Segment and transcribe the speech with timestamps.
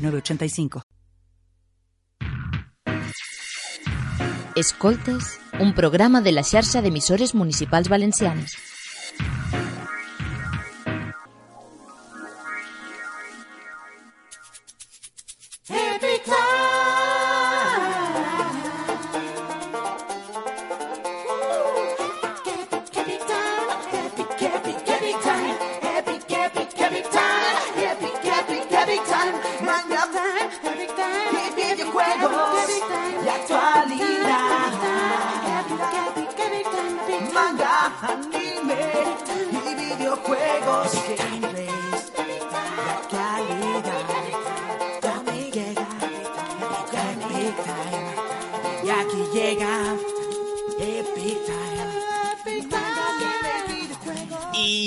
[0.00, 0.82] 906985.
[4.56, 8.56] Escoltes, un programa de la xarxa d'emissores municipals valencianes.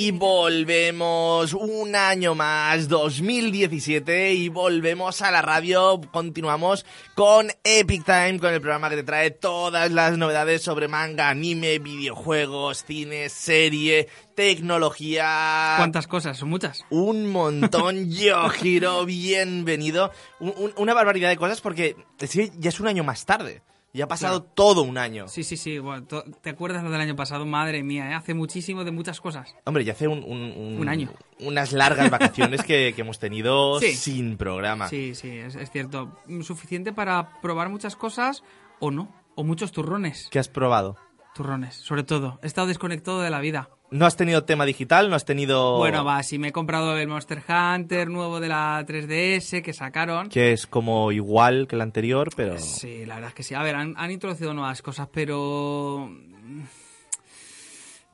[0.03, 6.01] Y volvemos un año más, 2017, y volvemos a la radio.
[6.11, 11.29] Continuamos con Epic Time, con el programa que te trae todas las novedades sobre manga,
[11.29, 15.75] anime, videojuegos, cine, serie, tecnología.
[15.77, 16.37] ¿Cuántas cosas?
[16.37, 16.83] Son muchas.
[16.89, 20.11] Un montón, yo giro, bienvenido.
[20.41, 23.61] Un- un- una barbaridad de cosas porque es que ya es un año más tarde.
[23.95, 24.51] Ya ha pasado Claro.
[24.55, 25.27] todo un año.
[25.27, 25.77] Sí, sí, sí.
[25.77, 26.05] bueno,
[26.41, 27.45] ¿Te acuerdas lo del año pasado?
[27.45, 28.13] Madre mía, ¿eh?
[28.15, 29.55] hace muchísimo de muchas cosas.
[29.65, 31.11] Hombre, ya hace un, un- Un año.
[31.39, 33.93] Unas largas vacaciones que, que hemos tenido Sí.
[33.93, 34.87] sin programa.
[34.89, 36.17] Sí, sí, es, es cierto.
[36.41, 38.43] Suficiente para probar muchas cosas
[38.79, 39.13] o no.
[39.35, 40.27] O muchos turrones.
[40.31, 40.97] ¿Qué has probado?
[41.35, 42.39] Turrones, sobre todo.
[42.43, 43.69] He estado desconectado de la vida.
[43.93, 45.09] ¿No has tenido tema digital?
[45.09, 45.77] ¿No has tenido...?
[45.77, 50.29] Bueno, va, si me he comprado el Monster Hunter nuevo de la 3DS que sacaron.
[50.29, 52.57] Que es como igual que el anterior, pero...
[52.57, 53.53] Sí, la verdad es que sí.
[53.55, 56.09] A ver, han, han introducido nuevas cosas, pero...
[56.09, 56.61] mm,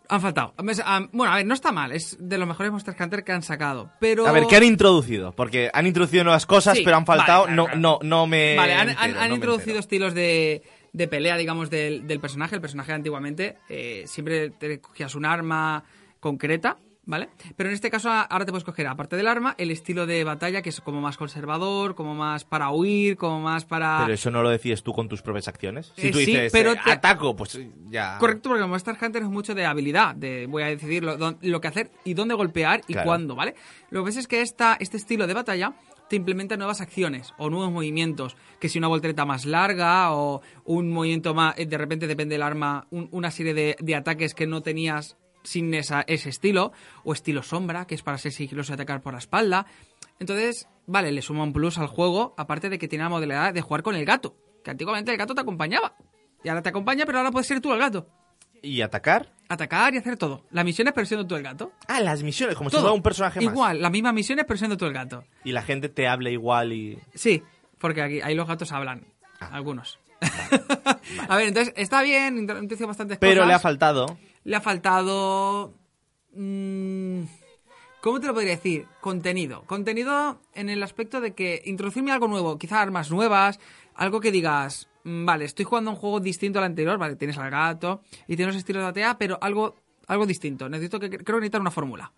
[0.10, 0.54] Han faltado.
[1.12, 1.92] Bueno, a ver, no está mal.
[1.92, 3.92] Es de los mejores Monster Hunter que han sacado.
[4.00, 4.26] Pero...
[4.28, 5.32] A ver, ¿qué han introducido?
[5.34, 7.44] Porque han introducido nuevas cosas, Sí, pero han faltado...
[7.44, 10.14] vale, no, claro, no, no me Vale, han, entero, han- han no me introducido estilos
[10.16, 10.64] de,
[10.94, 12.56] de pelea, digamos, del, del personaje.
[12.56, 15.84] El personaje antiguamente eh, siempre te cogías un arma
[16.20, 17.30] concreta, ¿vale?
[17.56, 20.62] Pero en este caso ahora te puedes coger, aparte del arma, el estilo de batalla
[20.62, 24.00] que es como más conservador, como más para huir, como más para...
[24.02, 25.92] Pero eso no lo decides tú con tus propias acciones.
[25.96, 27.58] Si Eh, tú sí, dices, pero eh, te- ataco, pues
[27.90, 28.18] ya...
[28.20, 31.68] Correcto, porque Monster Hunter es mucho de habilidad, de voy a decidir lo, lo que
[31.68, 33.08] hacer y dónde golpear y Claro.
[33.08, 33.56] cuándo, ¿vale?
[33.90, 35.74] Lo que pasa es que esta, este estilo de batalla
[36.10, 40.90] te implementa nuevas acciones o nuevos movimientos, que si una voltereta más larga o un
[40.92, 44.62] movimiento más, eh, de repente depende del arma, un- una serie de, ataques que no
[44.62, 46.72] tenías sin ese estilo,
[47.04, 49.66] o estilo sombra, que es para ser sigiloso y atacar por la espalda.
[50.20, 53.62] Entonces, vale, le suma un plus al juego, aparte de que tiene la modalidad de
[53.62, 55.96] jugar con el gato, que antiguamente el gato te acompañaba.
[56.44, 58.08] Y ahora te acompaña, pero ahora puedes ser tú el gato
[58.62, 59.32] ¿Y atacar?
[59.50, 60.44] atacar y hacer todo.
[60.52, 61.72] Las misiones, pero siendo tú el gato.
[61.88, 62.84] Ah, las misiones, como si Todo.
[62.84, 63.52] fuera un personaje más.
[63.52, 65.24] Igual, las mismas misiones, pero siendo tú el gato.
[65.44, 67.00] Y la gente te habla igual y...
[67.16, 67.42] Sí,
[67.80, 69.08] porque aquí ahí los gatos hablan.
[69.40, 69.50] Ah.
[69.54, 69.98] Algunos.
[71.30, 73.48] A ver, entonces está bien, introduce bastantes Pero cosas.
[73.48, 74.18] le ha faltado...
[74.44, 75.74] Le ha faltado.
[76.36, 77.24] mm,
[78.02, 78.86] ¿Cómo te lo podría decir?
[79.02, 79.64] Contenido.
[79.66, 83.60] Contenido en el aspecto de que introducirme algo nuevo, quizá armas nuevas,
[83.96, 88.02] algo que digas, vale, estoy jugando un juego distinto al anterior, vale, tienes al gato
[88.28, 89.76] y tienes los estilos de ATA, pero algo,
[90.08, 90.68] algo distinto.
[90.70, 92.12] Necesito que, creo que necesitar una fórmula.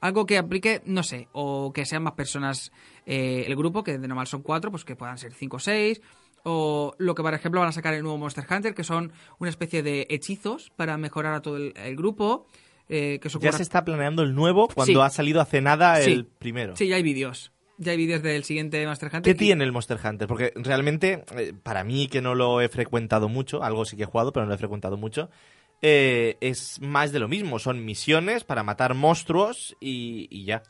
[0.00, 2.70] Algo que aplique, no sé, o que sean más personas
[3.04, 6.00] eh, el grupo, que de normal son cuatro, pues que puedan ser cinco o seis.
[6.44, 9.50] O lo que, por ejemplo, van a sacar el nuevo Monster Hunter, que son una
[9.50, 12.46] especie de hechizos para mejorar a todo el, el grupo.
[12.88, 15.04] eh, que Ya se está planeando el nuevo cuando Sí.
[15.04, 16.12] ha salido hace nada Sí.
[16.12, 16.74] el primero.
[16.76, 17.52] Sí, ya hay vídeos.
[17.78, 19.22] Ya hay vídeos del siguiente Monster Hunter.
[19.22, 20.26] ¿Qué y- tiene el Monster Hunter?
[20.28, 24.06] Porque realmente, eh, para mí que no lo he frecuentado mucho, algo sí que he
[24.06, 25.30] jugado, pero no lo he frecuentado mucho,
[25.80, 27.58] eh, es más de lo mismo.
[27.58, 30.62] Son misiones para matar monstruos y, y ya.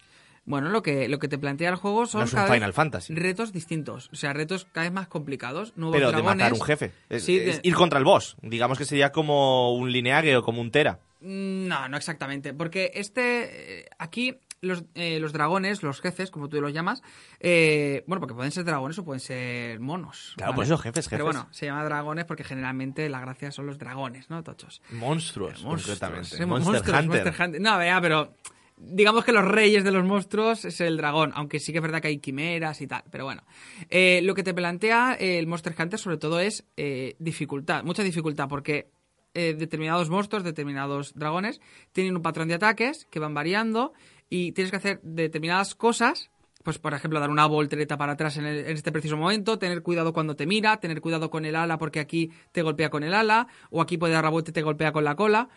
[0.44, 2.56] Bueno, lo que, lo que te plantea el juego son No es un cada vez
[2.56, 3.14] Final Fantasy.
[3.14, 4.08] retos distintos.
[4.12, 5.75] O sea, retos cada vez más complicados.
[5.76, 6.37] Nuevos Pero de dragones.
[6.38, 6.93] matar un jefe.
[7.11, 8.37] Es, Sí, es de- ir contra el boss.
[8.43, 11.00] Digamos que sería como un lineaje o como un Tera.
[11.20, 12.54] Mm, No, no exactamente.
[12.54, 13.81] Porque este.
[13.81, 14.37] eh, Aquí.
[14.60, 17.02] Los, eh, los dragones, los jefes, como tú los llamas,
[17.38, 20.34] eh, bueno, porque pueden ser dragones o pueden ser monos.
[20.37, 21.37] Claro, por eso jefes, Pero jefes.
[21.37, 24.43] bueno, se llama dragones porque generalmente la gracia son los dragones, ¿no?
[24.43, 24.82] Tochos.
[24.90, 26.37] Monstruos, Monstruos, concretamente.
[26.37, 27.25] sí, Monster monstruos, Hunter.
[27.25, 27.60] Monster Hunter.
[27.60, 28.34] No, vea, pero
[28.81, 32.00] digamos que los reyes de los monstruos es el dragón, aunque sí que es verdad
[32.00, 33.43] que hay quimeras y tal, pero bueno.
[33.90, 38.49] Eh, lo que te plantea el Monster Hunter sobre todo es eh, dificultad, mucha dificultad,
[38.49, 38.90] porque
[39.34, 41.61] eh, determinados monstruos, determinados dragones,
[41.93, 43.93] tienen un patrón de ataques que van variando
[44.30, 46.30] y tienes que hacer determinadas cosas.
[46.64, 49.82] Pues, por ejemplo, dar una voltereta para atrás en, el- en este preciso momento, tener
[49.82, 53.14] cuidado cuando te mira, tener cuidado con el ala porque aquí te golpea con el
[53.14, 55.48] ala, o aquí puede dar la vuelta y te golpea con la cola.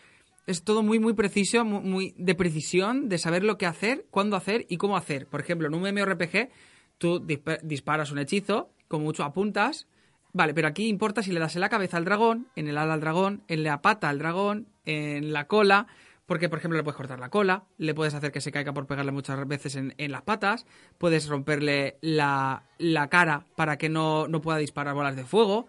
[0.47, 4.65] Es todo muy, muy preciso, muy, de precisión, de saber lo que hacer, cuándo hacer
[4.69, 5.27] y cómo hacer.
[5.27, 6.49] Por ejemplo, en un MMORPG,
[6.97, 9.87] tú dispa- disparas un hechizo, como mucho apuntas,
[10.33, 12.93] Vale, pero aquí importa si le das en la cabeza al dragón, en el ala
[12.93, 15.87] al dragón, en la pata al dragón, en la cola,
[16.31, 18.87] porque por ejemplo le puedes cortar la cola, le puedes hacer que se caiga por
[18.87, 20.65] pegarle muchas veces en, en las patas,
[20.97, 25.67] puedes romperle la, la cara para que no, no pueda disparar bolas de fuego.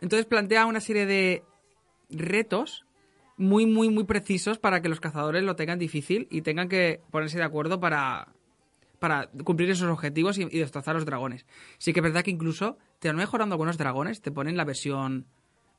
[0.00, 1.44] Entonces plantea una serie de
[2.10, 2.84] retos
[3.36, 7.38] muy, muy, muy precisos para que los cazadores lo tengan difícil y tengan que ponerse
[7.38, 8.26] de acuerdo para,
[8.98, 11.46] para cumplir esos objetivos y, destrozar los dragones.
[11.78, 15.28] Sí que es verdad que incluso te van mejorando algunos dragones, te ponen la versión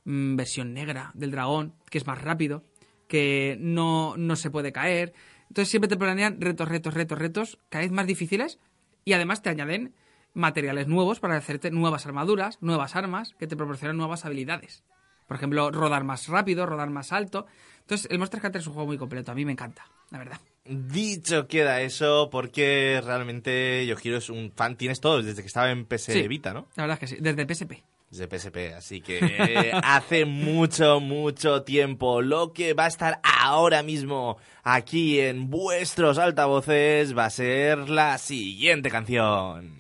[0.06, 2.64] mm, versión negra del dragón, que es más rápido,
[3.08, 5.14] que no, no se puede caer.
[5.50, 8.60] Entonces siempre te planean retos, retos, retos, retos, cada vez más difíciles
[9.06, 9.94] y además te añaden
[10.34, 14.84] materiales nuevos para hacerte nuevas armaduras, nuevas armas, que te proporcionan nuevas habilidades.
[15.28, 17.46] Por ejemplo, rodar más rápido, rodar más alto.
[17.82, 19.32] Entonces, el Monster Hunter es un juego muy completo.
[19.32, 20.40] A mí me encanta, la verdad.
[20.66, 25.86] Dicho queda eso, porque realmente Yojiro es un fan, tienes todos, desde que estaba en
[25.86, 26.28] PS Sí.
[26.28, 26.68] Vita, ¿no?
[26.76, 27.22] La verdad es que sí.
[27.22, 27.84] Desde PSP.
[28.14, 32.22] Desde PSP, así que hace mucho, mucho tiempo.
[32.22, 38.20] Lo que va a estar ahora mismo aquí en vuestros altavoces va a ser la
[38.20, 39.80] siguiente canción.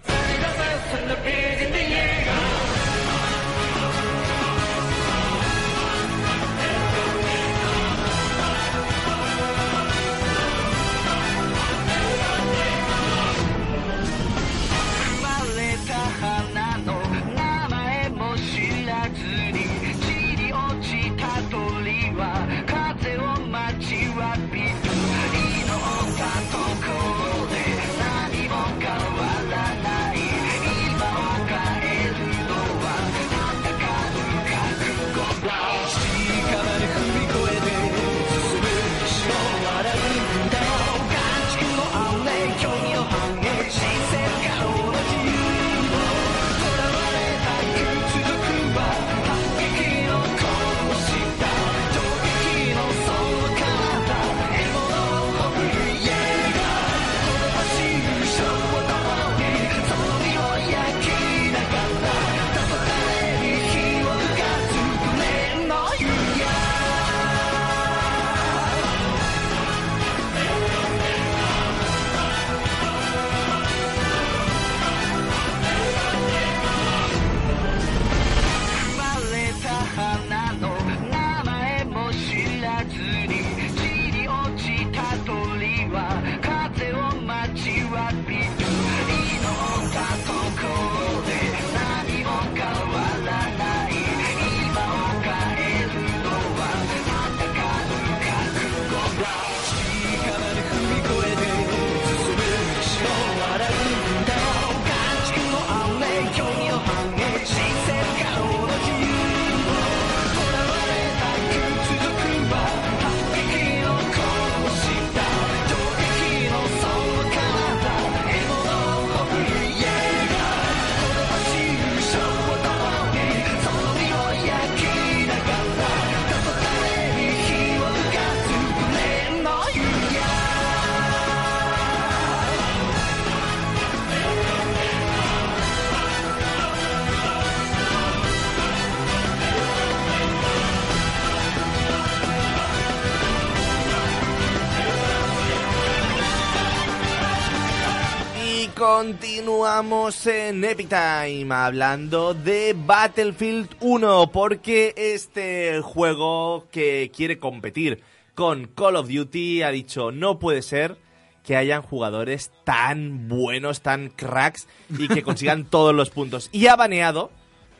[149.83, 158.01] Continuamos en Epic Time hablando de Battlefield 1 porque este juego que quiere competir
[158.33, 160.95] con Call of Duty ha dicho no puede ser
[161.43, 166.47] que hayan jugadores tan buenos, tan cracks y que consigan todos los puntos.
[166.53, 167.29] Y ha baneado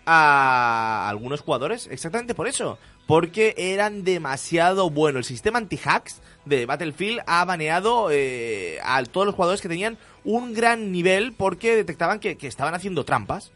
[0.06, 2.78] a algunos jugadores exactamente por eso.
[3.08, 5.20] Porque eran demasiado buenos.
[5.20, 10.54] El sistema anti-hacks de Battlefield ha baneado eh, a todos los jugadores que tenían un
[10.54, 13.52] gran nivel porque detectaban que, que estaban haciendo trampas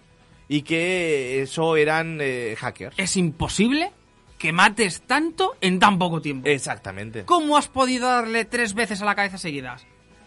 [0.48, 2.98] y que eso eran eh, hackers.
[2.98, 3.92] Es imposible
[4.38, 6.48] que mates tanto en tan poco tiempo.
[6.48, 7.26] Exactamente.
[7.26, 9.86] ¿Cómo has podido darle tres veces a la cabeza seguidas?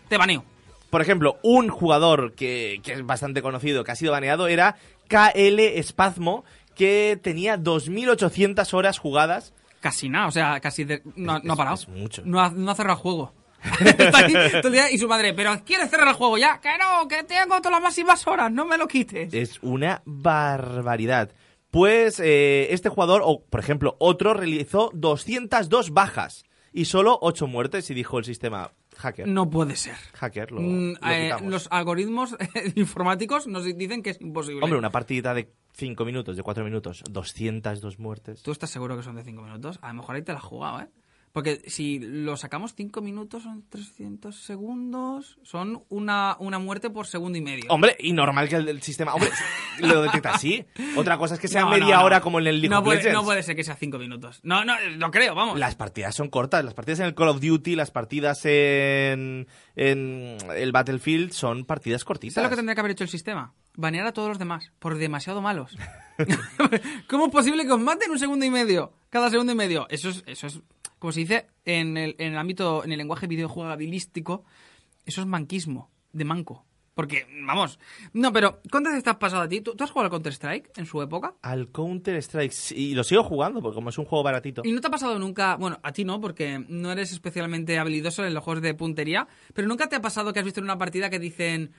[0.09, 0.45] Te baneo.
[0.91, 5.61] Por ejemplo, un jugador que, que es bastante conocido, que ha sido baneado, era KL
[5.83, 6.45] Spazmo,
[6.75, 9.53] que tenía 2.800 horas jugadas.
[9.81, 11.77] Casi nada, o sea, casi de- no, Es- no ha parado.
[11.77, 12.23] es mucho.
[12.25, 13.33] No ha, no ha cerrado el juego.
[13.81, 16.61] Está ahí todo el día y su madre, pero ¿quieres cerrar el juego ya?
[16.61, 19.33] Que no, que tengo todas las máximas horas, no me lo quites.
[19.33, 21.31] Es una barbaridad.
[21.71, 27.91] Pues eh, este jugador, o por ejemplo otro, realizó 202 bajas y solo 8 muertes
[27.91, 29.29] y dijo el sistema hacker.
[29.29, 29.97] No puede ser.
[30.15, 32.37] Hacker, lo, Mm, lo eh, los algoritmos
[32.75, 34.63] informáticos nos dicen que es imposible.
[34.63, 38.43] Hombre, una partida de 5 minutos, de 4 minutos, 202 muertes.
[38.43, 39.79] ¿Tú estás seguro que son de 5 minutos?
[39.83, 40.89] A lo mejor ahí te la has jugado, ¿eh?
[41.33, 47.39] Porque si lo sacamos 5 minutos son 300 segundos, son una, una muerte por segundo
[47.39, 47.67] y medio.
[47.69, 49.15] Hombre, y normal que el, el sistema.
[49.15, 49.31] Hombre,
[49.79, 50.65] lo detecta así.
[50.97, 52.05] Otra cosa es que sea No, media no, no.
[52.07, 53.15] hora como en el League no of puede, Legends.
[53.15, 54.41] No puede ser que sea 5 minutos.
[54.43, 55.57] No, no, lo creo, vamos.
[55.59, 56.65] Las partidas son cortas.
[56.65, 59.47] Las partidas en el Call of Duty, las partidas en,
[59.77, 62.35] en el Battlefield son partidas cortitas.
[62.35, 63.53] ¿Sabes lo que tendría que haber hecho el sistema?
[63.77, 65.77] Banear a todos los demás, por demasiado malos.
[67.09, 68.93] ¿Cómo es posible que os maten un segundo y medio?
[69.11, 69.87] Cada segundo y medio.
[69.91, 70.61] Eso es, eso es
[71.01, 74.45] como se dice en el, en el ámbito, en el lenguaje videojuegabilístico,
[75.05, 76.65] eso es manquismo, de manco.
[76.95, 77.79] Porque, vamos,
[78.13, 79.63] no, pero ¿cuántas veces te has pasado a ti?
[79.63, 81.35] ¿Tú, tú has jugado al Counter-Strike en su época?
[81.41, 84.61] Al Counter-Strike, sí, y lo sigo jugando, porque como es un juego baratito.
[84.65, 88.25] ¿Y no te ha pasado nunca, bueno, a ti no, porque no eres especialmente habilidoso
[88.27, 90.77] en los juegos de puntería, pero nunca te ha pasado que has visto en una
[90.77, 91.73] partida que dicen,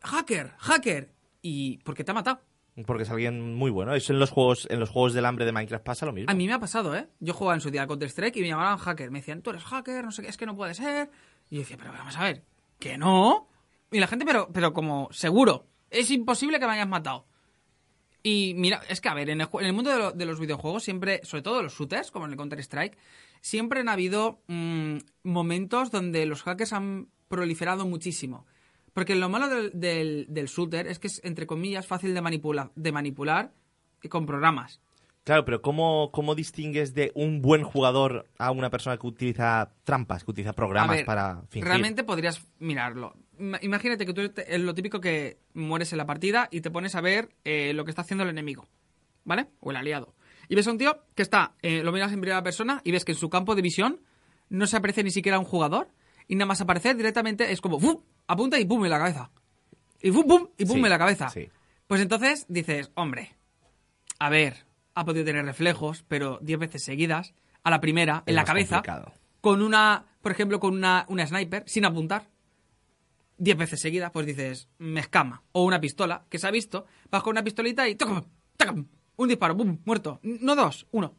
[0.00, 2.40] hacker, hacker, y porque te ha matado?
[2.86, 3.94] Porque es alguien muy bueno.
[3.94, 6.30] Eso en los juegos, en los juegos del hambre de Minecraft pasa lo mismo.
[6.30, 7.08] A mí me ha pasado, ¿eh?
[7.20, 9.10] Yo jugaba en su día al Counter-Strike y me llamaban hacker.
[9.12, 11.08] Me decían, tú eres hacker, no sé qué, es que no puede ser.
[11.50, 12.44] Y yo decía, pero vamos a ver,
[12.80, 13.48] que no.
[13.92, 17.26] Y la gente, pero, pero como, seguro, es imposible que me hayas matado.
[18.24, 20.40] Y mira, es que a ver, en el, en el mundo de, lo- de los
[20.40, 22.96] videojuegos siempre, sobre todo los shooters, como en el Counter-Strike,
[23.40, 28.46] siempre han habido mm, momentos donde los hackers han proliferado muchísimo.
[28.94, 32.70] Porque lo malo del, del- del shooter es que es, entre comillas, fácil de, manipula-
[32.74, 33.52] de manipular
[34.02, 34.80] y con programas.
[35.24, 40.22] Claro, pero ¿cómo, ¿cómo distingues de un buen jugador a una persona que utiliza trampas,
[40.22, 41.64] que utiliza A programas ver, para fingir?
[41.66, 43.14] Realmente podrías mirarlo.
[43.38, 46.94] Ima- Imagínate que tú es lo típico que mueres en la partida y te pones
[46.94, 48.68] a ver eh, lo que está haciendo el enemigo,
[49.24, 49.46] ¿vale?
[49.60, 50.14] O el aliado.
[50.48, 53.06] Y ves a un tío que está, eh, lo miras en primera persona y ves
[53.06, 54.00] que en su campo de visión
[54.50, 55.88] no se aparece ni siquiera un jugador
[56.28, 58.02] y nada más aparecer directamente es como ¡fum!
[58.26, 59.30] Apunta y pum en la cabeza.
[60.00, 61.28] Y pum, pum, y pum Sí, en la cabeza.
[61.30, 61.48] sí.
[61.86, 63.34] Pues entonces dices, hombre,
[64.18, 64.64] a ver,
[64.94, 68.76] ha podido tener reflejos, pero 10 veces seguidas, a la primera, Es en la cabeza,
[68.76, 69.12] complicado.
[69.40, 72.28] con una, por ejemplo, con una, una sniper, sin apuntar,
[73.38, 75.42] 10 veces seguidas, pues dices, me escama.
[75.52, 78.24] O una pistola, que se ha visto, vas con una pistolita y ¡tocam!
[78.56, 78.86] ¡tocam!
[79.16, 79.78] Un disparo, ¡bum!
[79.84, 80.20] Muerto.
[80.22, 81.14] No dos, uno.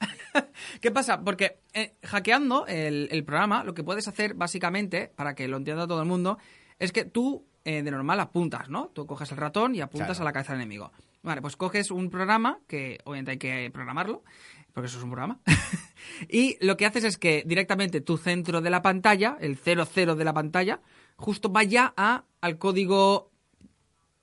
[0.80, 1.20] ¿Qué pasa?
[1.22, 5.86] Porque eh, hackeando el, el programa, lo que puedes hacer básicamente, para que lo entienda
[5.86, 6.38] todo el mundo,
[6.78, 8.88] es que tú eh, de normal apuntas, ¿no?
[8.94, 10.22] Tú coges el ratón y apuntas Claro.
[10.22, 10.92] a la cabeza del enemigo.
[11.22, 14.22] Vale, pues coges un programa, que obviamente hay que programarlo,
[14.72, 15.40] porque eso es un programa.
[16.28, 20.24] y lo que haces es que directamente tu centro de la pantalla, el 00 de
[20.24, 20.80] la pantalla,
[21.16, 23.32] justo vaya a, al código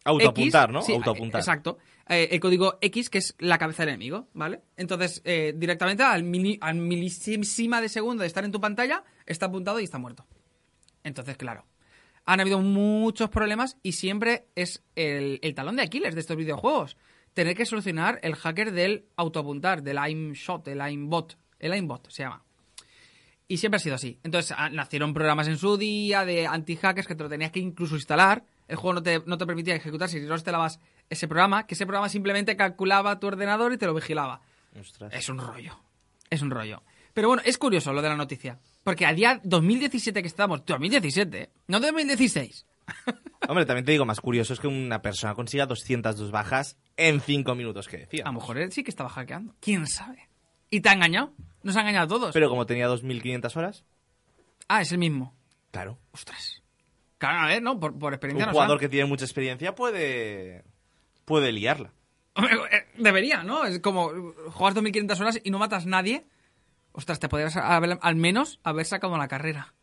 [0.06, 0.82] Autoapuntar, X, ¿no?
[0.82, 1.40] sí, Autoapuntar.
[1.42, 1.78] Exacto.
[2.10, 4.62] Eh, el código X, que es la cabeza del enemigo, ¿vale?
[4.76, 9.46] Entonces, eh, directamente al, mili- al milísima de segundo de estar en tu pantalla, está
[9.46, 10.26] apuntado y está muerto.
[11.04, 11.66] Entonces, claro,
[12.26, 16.98] han habido muchos problemas y siempre es el, talón de Aquiles de estos videojuegos.
[17.34, 21.38] Tener que solucionar el hacker del autoapuntar, del aim shot, el aimbot.
[21.58, 22.44] El aimbot se llama.
[23.48, 24.20] Y siempre ha sido así.
[24.24, 27.96] Entonces, ah, nacieron programas en su día de anti-hackers que te lo tenías que incluso
[27.96, 28.46] instalar.
[28.68, 30.80] El juego no te, no te permitía ejecutar si no instalabas
[31.14, 34.42] ese programa, que ese programa simplemente calculaba tu ordenador y te lo vigilaba.
[34.80, 35.14] Ostras.
[35.14, 35.80] Es un rollo.
[36.30, 36.84] Es un rollo.
[37.14, 38.60] Pero bueno, es curioso lo de la noticia.
[38.84, 41.50] Porque a día 2017 que estamos, 2017, ¿eh?
[41.68, 42.66] no 2016.
[43.48, 47.56] Hombre, también te digo, más curioso es que una persona consiga 202 bajas en 5
[47.56, 48.24] minutos, que decía.
[48.26, 49.56] A lo mejor él sí que estaba hackeando.
[49.60, 50.28] ¿Quién sabe?
[50.70, 51.34] ¿Y te ha engañado?
[51.62, 52.34] Nos ha engañado a todos.
[52.34, 53.86] Pero como tenía 2.500 horas,
[54.68, 55.36] Ah, es el mismo.
[55.72, 56.00] claro.
[56.12, 56.62] Ostras.
[57.20, 57.80] Claro, a ver, ¿no?
[57.80, 60.64] Por, por experiencia Un jugador que tiene mucha experiencia puede,
[61.26, 61.92] puede liarla.
[62.36, 63.66] Eh, Debería, ¿no?
[63.66, 64.10] Es como
[64.52, 66.26] juegas 2.500 horas y no matas nadie.
[66.92, 69.74] Ostras, te podrías haber- al menos haber sacado la carrera.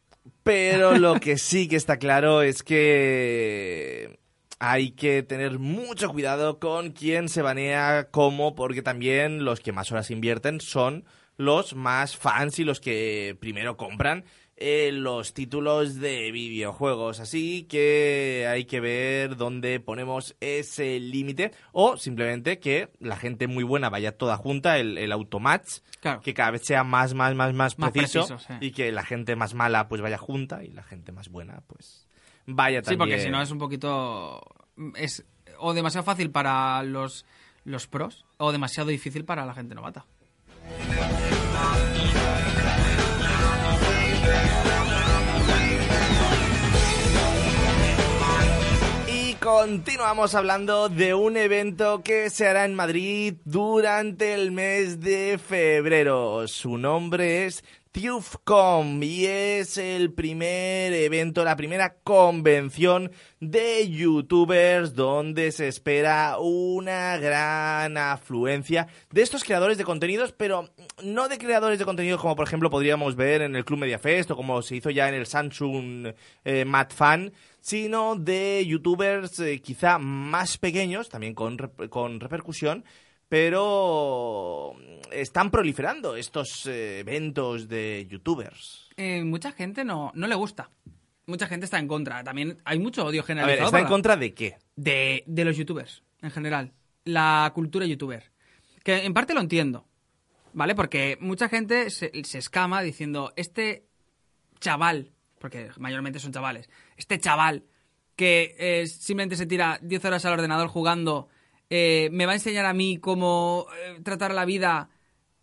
[0.43, 4.19] Pero lo que sí que está claro es que
[4.59, 9.91] hay que tener mucho cuidado con quién se banea cómo, porque también los que más
[9.91, 11.05] horas invierten son
[11.37, 14.25] los más fans y los que primero compran
[14.61, 17.19] eh, los títulos de videojuegos.
[17.19, 23.65] Así que hay que ver dónde ponemos ese límite o simplemente que la gente muy
[23.65, 26.21] buena vaya toda junta, el, el automatch, Claro.
[26.21, 28.67] que cada vez sea más, más, más, más, Más preciso, preciso, sí.
[28.67, 32.07] y que la gente más mala pues vaya junta y la gente más buena pues
[32.47, 32.99] vaya Sí, también.
[32.99, 34.41] porque si no es un poquito...
[34.97, 35.25] Es
[35.59, 37.27] o demasiado fácil para los,
[37.65, 40.07] los pros o demasiado difícil para la gente novata.
[49.41, 56.47] Continuamos hablando de un evento que se hará en Madrid durante el mes de febrero.
[56.47, 65.51] Su nombre es TIUFCOM y es el primer evento, la primera convención de youtubers donde
[65.51, 70.71] se espera una gran afluencia de estos creadores de contenidos, pero
[71.03, 74.37] no de creadores de contenidos como por ejemplo podríamos ver en el Club Mediafest o
[74.37, 79.99] como se hizo ya en el Samsung eh, Mad Fan, sino de youtubers eh, quizá
[79.99, 81.57] más pequeños, también con,
[81.89, 82.85] con repercusión,
[83.31, 84.75] pero
[85.13, 88.89] están proliferando estos eh, eventos de youtubers.
[88.97, 90.71] Eh, mucha gente no, no le gusta.
[91.27, 92.23] Mucha gente está en contra.
[92.25, 94.57] También hay mucho odio A ver, generalizado ¿está en la- contra de qué?
[94.77, 96.73] de, de los youtubers, en general.
[97.05, 98.31] La cultura youtuber.
[98.83, 99.87] Que en parte lo entiendo,
[100.53, 100.75] ¿vale?
[100.75, 103.87] Porque mucha gente se, se escama diciendo, este
[104.59, 107.65] chaval, porque mayormente son chavales, este chaval
[108.17, 111.29] que eh, simplemente se tira 10 horas al ordenador jugando,
[111.71, 114.91] eh, me va a enseñar a mí cómo eh, tratar la vida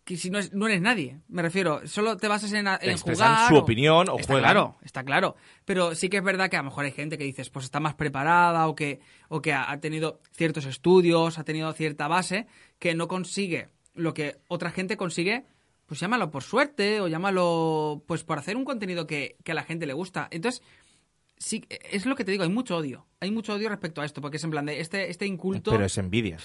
[0.04, 3.46] que si no, es, no eres nadie, me refiero, solo te basas en, en jugar.
[3.46, 4.52] su opinión o está juegan.
[4.52, 5.36] Claro, está claro.
[5.66, 7.78] Pero sí que es verdad que a lo mejor hay gente que dices, pues está
[7.78, 12.46] más preparada o que, o que ha, ha tenido ciertos estudios, ha tenido cierta base,
[12.78, 15.44] que no consigue lo que otra gente consigue,
[15.84, 19.64] pues llámalo por suerte o llámalo pues por hacer un contenido que, que a la
[19.64, 20.28] gente le gusta.
[20.30, 20.62] Entonces,
[21.38, 23.06] sí, es lo que te digo, hay mucho odio.
[23.20, 25.70] Hay mucho odio respecto a esto, porque es en plan de este, este inculto...
[25.70, 26.38] Pero es envidia.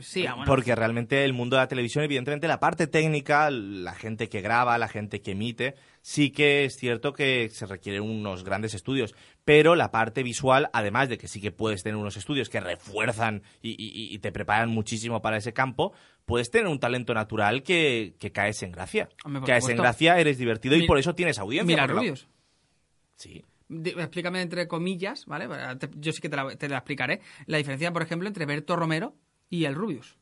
[0.00, 0.46] Sí, ah, bueno.
[0.46, 4.78] Porque realmente el mundo de la televisión, evidentemente, la parte técnica, la gente que graba,
[4.78, 9.14] la gente que emite, sí que es cierto que se requieren unos grandes estudios.
[9.44, 13.42] Pero la parte visual, además de que sí que puedes tener unos estudios que refuerzan
[13.60, 15.92] y, y- y te preparan muchísimo para ese campo,
[16.24, 19.10] puedes tener un talento natural que, que caes en gracia.
[19.22, 21.66] Hombre, caes en gracia, eres divertido y por eso tienes audiencia.
[21.66, 22.26] Mira, Rubius.
[23.16, 23.44] Sí.
[23.68, 25.48] Explícame entre comillas, ¿vale?
[25.76, 27.20] Te- Yo sí que te la, te la explicaré.
[27.46, 29.14] La diferencia, por ejemplo, entre Berto Romero
[29.48, 30.16] y el Rubius.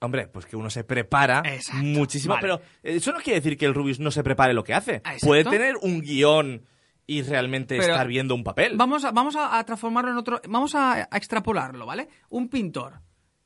[0.00, 2.40] Hombre, pues que uno se prepara Exacto, muchísimo, vale.
[2.42, 4.94] pero eso no quiere decir que el Rubius no se prepare lo que hace.
[4.96, 5.26] Exacto.
[5.26, 6.64] Puede tener un guion
[7.06, 8.76] y realmente Pero estar viendo un papel.
[8.76, 10.40] Vamos a, vamos a, a transformarlo en otro.
[10.48, 12.08] Vamos a, a extrapolarlo, ¿vale?
[12.30, 13.00] Un pintor.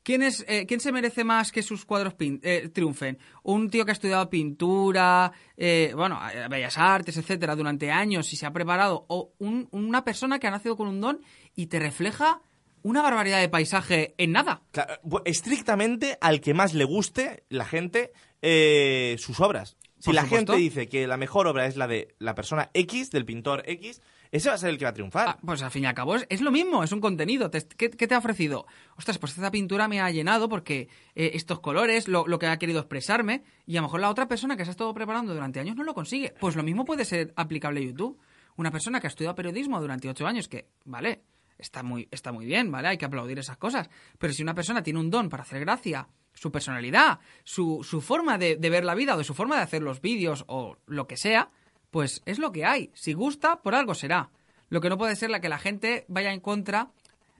[0.05, 3.17] ¿Quién, es, eh, ¿Quién se merece más que sus cuadros pin- eh, triunfen?
[3.41, 8.35] Un tío que ha estudiado pintura, eh, bueno, eh, bellas artes, etcétera, durante años y
[8.35, 9.05] se ha preparado.
[9.09, 11.21] O un- una persona que ha nacido con un don
[11.55, 12.39] y te refleja
[12.83, 14.61] una barbaridad de paisaje en nada.
[14.71, 18.11] Claro, bu- estrictamente al que más le guste la gente
[18.43, 19.75] eh, sus obras.
[19.97, 20.53] Si Por la supuesto.
[20.53, 24.03] gente dice que la mejor obra es la de la persona X, del pintor X,
[24.31, 25.27] ese va a ser el que va a triunfar.
[25.29, 27.49] Ah, pues al fin y al cabo es, es lo mismo, es un contenido.
[27.49, 28.65] Te- ¿qué, te ha ofrecido?
[28.97, 32.79] Ostras, pues esta pintura me ha llenado porque eh, estos colores, lo, que ha querido
[32.79, 35.75] expresarme, y a lo mejor la otra persona que se ha estado preparando durante años
[35.75, 36.33] no lo consigue.
[36.39, 38.19] Pues lo mismo puede ser aplicable a YouTube.
[38.57, 41.23] Una persona que ha estudiado periodismo durante ocho años, que, vale,
[41.57, 42.87] está muy, está muy bien, ¿vale?
[42.89, 43.89] Hay que aplaudir esas cosas.
[44.17, 48.37] Pero si una persona tiene un don para hacer gracia, su personalidad, su, su forma
[48.37, 51.07] de, de ver la vida o de su forma de hacer los vídeos o lo
[51.07, 51.49] que sea,
[51.95, 52.91] pues es lo que hay.
[52.93, 54.29] Si gusta, por algo será.
[54.67, 56.91] Lo que no puede ser la que la gente vaya en contra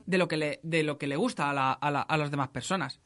[0.05, 2.31] de lo que le, de lo que le gusta a, la- a la- a las
[2.31, 3.01] demás personas.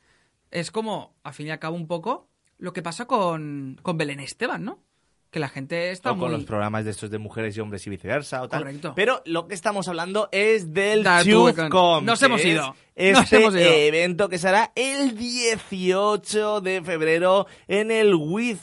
[0.52, 4.20] Es como, al fin y al cabo, un poco lo que pasa con, con Belén
[4.20, 4.84] Esteban, ¿no?
[5.32, 7.92] Que la gente está o con los programas de estos de mujeres y hombres y
[7.92, 8.62] viceversa o tal.
[8.64, 8.94] Correcto.
[8.96, 12.04] Pero lo que estamos hablando es del TubeCom.
[12.04, 12.76] nos hemos es ido.
[12.96, 13.62] Este Nos hemos ido.
[13.70, 18.58] evento que será el 18 de febrero en el With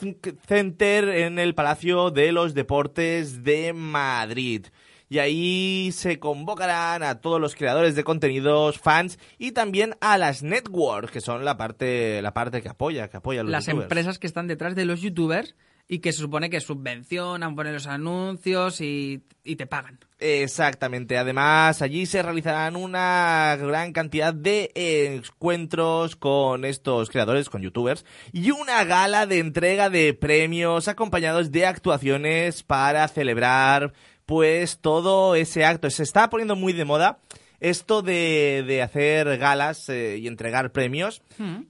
[0.47, 4.65] Center en el Palacio de los Deportes de Madrid.
[5.09, 10.43] Y ahí se convocarán a todos los creadores de contenidos, fans y también a las
[10.43, 13.85] networks, que son la parte, la parte que apoya, que apoya a los las youtubers.
[13.85, 15.55] empresas que están detrás de los youtubers
[15.87, 19.99] y que se supone que subvencionan, ponen los anuncios y, y te pagan.
[20.19, 21.17] Exactamente.
[21.17, 28.51] Además, allí se realizarán una gran cantidad de encuentros con estos creadores, con youtubers, y
[28.51, 33.93] una gala de entrega de premios acompañados de actuaciones para celebrar,
[34.25, 35.89] pues, todo ese acto.
[35.89, 37.19] Se está poniendo muy de moda
[37.59, 41.21] esto de, de hacer galas eh, y entregar premios,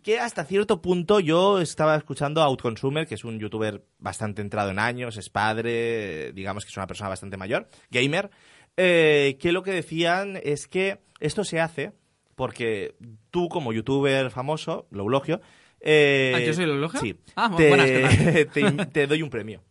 [0.04, 4.72] que hasta cierto punto yo estaba escuchando a Outconsumer, que es un youtuber bastante entrado
[4.72, 8.30] en años, es padre, digamos que es una persona bastante mayor, gamer,
[8.76, 11.94] eh, que lo que decían es que esto se hace
[12.36, 12.96] porque
[13.32, 15.42] tú como youtuber famoso, lo eulogio,
[15.80, 17.00] eh, ¿Ah, yo soy el eulogio?
[17.00, 17.16] Sí.
[17.36, 19.64] Ah, te, buenas, ¿qué te, te doy un premio.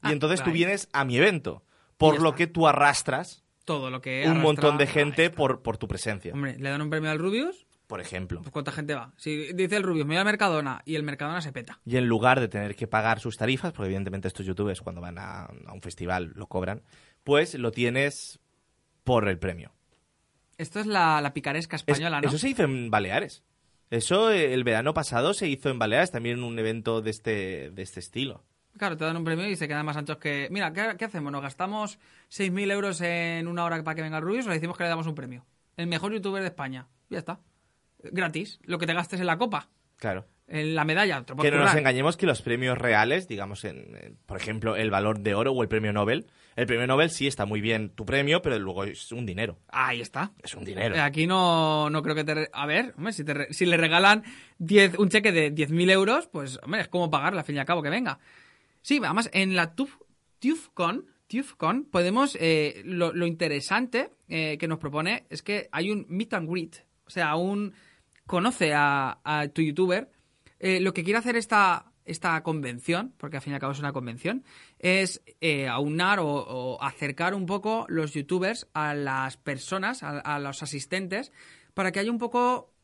[0.00, 1.62] Ah, y entonces tú vienes a mi evento,
[1.96, 5.86] por lo que tú arrastras Todo lo que un montón de gente por, por tu
[5.86, 8.40] presencia, Hombre, le dan un premio al Rubius, por ejemplo.
[8.40, 9.12] pues ¿cuánta gente va?
[9.16, 11.78] Si dice el Rubius, me voy al Mercadona y el Mercadona se peta.
[11.84, 15.18] Y en lugar de tener que pagar sus tarifas, porque evidentemente estos youtubers cuando van
[15.18, 16.82] a, a un festival lo cobran,
[17.24, 18.40] pues lo tienes
[19.04, 19.72] por el premio.
[20.56, 22.28] Esto es la, la picaresca Es- española, ¿no?
[22.28, 23.44] Eso se hizo en Baleares.
[23.90, 27.82] Eso el verano pasado se hizo en Baleares, también en un evento de este, de
[27.82, 28.44] este estilo.
[28.78, 30.48] Claro, te dan un premio y se quedan más anchos que...
[30.50, 31.32] Mira, ¿qué, qué hacemos?
[31.32, 31.98] ¿Nos gastamos
[32.30, 35.06] 6.000 euros en una hora para que venga Rubius o le decimos que le damos
[35.06, 35.44] un premio?
[35.76, 36.86] El mejor youtuber de España.
[37.10, 37.40] Ya está.
[38.02, 38.60] Gratis.
[38.62, 39.68] Lo que te gastes en la copa.
[39.96, 40.26] Claro.
[40.46, 41.22] En la medalla.
[41.24, 44.90] te Que no nos engañemos que los premios reales, digamos, en, en, por ejemplo, el
[44.90, 46.26] valor de oro o el premio Nobel,
[46.58, 49.58] el premio Nobel sí está muy bien tu premio, pero luego es un dinero.
[49.68, 50.32] Ahí está.
[50.42, 50.96] Es un dinero.
[50.96, 52.50] Eh, Aquí no, no creo que te...
[52.52, 54.24] A ver, hombre, si, te si le regalan
[54.58, 57.64] 10, un cheque de 10.000 euros, pues, hombre, es como pagarle al fin y al
[57.64, 58.18] cabo que venga.
[58.82, 59.96] Sí, además, en la TUF,
[60.38, 62.36] TUFCon, TUFCon podemos...
[62.40, 66.76] eh, lo, lo interesante eh, que nos propone es que hay un meet and greet.
[67.06, 67.74] O sea, un...
[68.26, 69.20] Conoce a,
[69.54, 70.10] tu youtuber.
[70.60, 73.78] Eh, lo que quiere hacer esta, esta convención, porque al fin y al cabo es
[73.78, 74.44] una convención,
[74.78, 75.22] es
[75.70, 81.32] aunar o, acercar un poco los youtubers a las personas, a, los asistentes,
[81.72, 82.74] para que haya un poco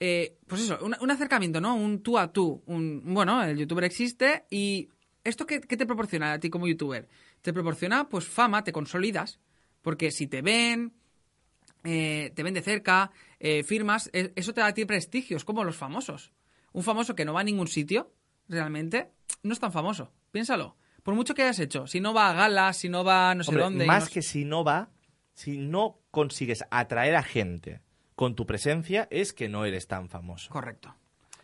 [0.00, 1.76] eh, pues eso, un, acercamiento, ¿no?
[1.76, 2.62] Un tú a tú.
[2.66, 4.90] Bueno, el youtuber existe y
[5.24, 7.08] ¿esto qué, qué te proporciona a ti como youtuber?
[7.42, 9.40] Te proporciona, pues, fama, te consolidas,
[9.82, 10.92] porque si te ven,
[11.84, 13.10] eh, te ven de cerca,
[13.40, 16.32] eh, firmas, eh, eso te da a ti prestigio, es como los famosos.
[16.72, 18.12] Un famoso que no va a ningún sitio,
[18.48, 19.10] realmente,
[19.42, 20.12] no es tan famoso.
[20.32, 20.76] Piénsalo.
[21.02, 23.44] Por mucho que hayas hecho, si no va a galas, si no va a no
[23.44, 23.86] sé Hombre, dónde.
[23.86, 24.90] más no- que si no va,
[25.34, 27.82] si no consigues atraer a gente
[28.14, 30.50] con tu presencia, es que no eres tan famoso.
[30.50, 30.94] Correcto.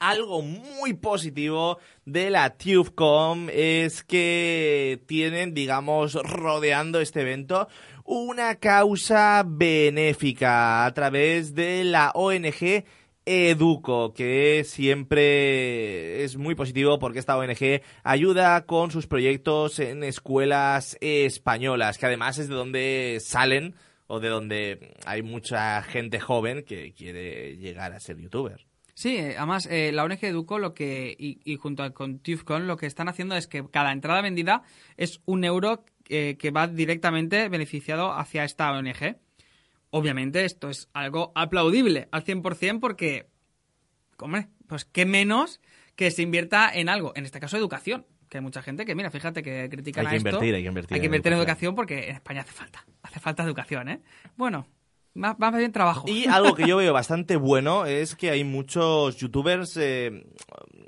[0.01, 7.69] Algo muy positivo de la TubeCom es que tienen, digamos, rodeando este evento
[8.07, 12.83] una causa benéfica a través de la ONG
[13.27, 20.97] Educo, que siempre es muy positivo porque esta ONG ayuda con sus proyectos en escuelas
[21.03, 23.75] españolas, que además es de donde salen
[24.07, 28.70] o de donde hay mucha gente joven que quiere llegar a ser youtuber.
[29.01, 32.67] Sí, eh, además eh, la ONG Educo lo que y, y junto a- con TÜVCon
[32.67, 34.61] lo que están haciendo es que cada entrada vendida
[34.99, 39.17] es un euro eh, que va directamente beneficiado hacia esta ONG.
[39.89, 43.31] Obviamente esto es algo aplaudible al 100% porque,
[44.19, 45.63] hombre, pues qué menos
[45.97, 48.05] que se invierta en algo, en este caso educación.
[48.29, 50.29] Que hay mucha gente que, mira, fíjate que critican Hay a que esto.
[50.29, 51.71] invertir, hay que invertir Hay que en invertir en educación.
[51.71, 52.85] educación porque en España hace falta.
[53.03, 54.03] Hace falta educación, ¿eh?
[54.37, 54.67] Bueno,
[55.15, 56.05] más, más bien trabajo.
[56.09, 60.25] Y algo que yo veo bastante bueno es que hay muchos youtubers, eh,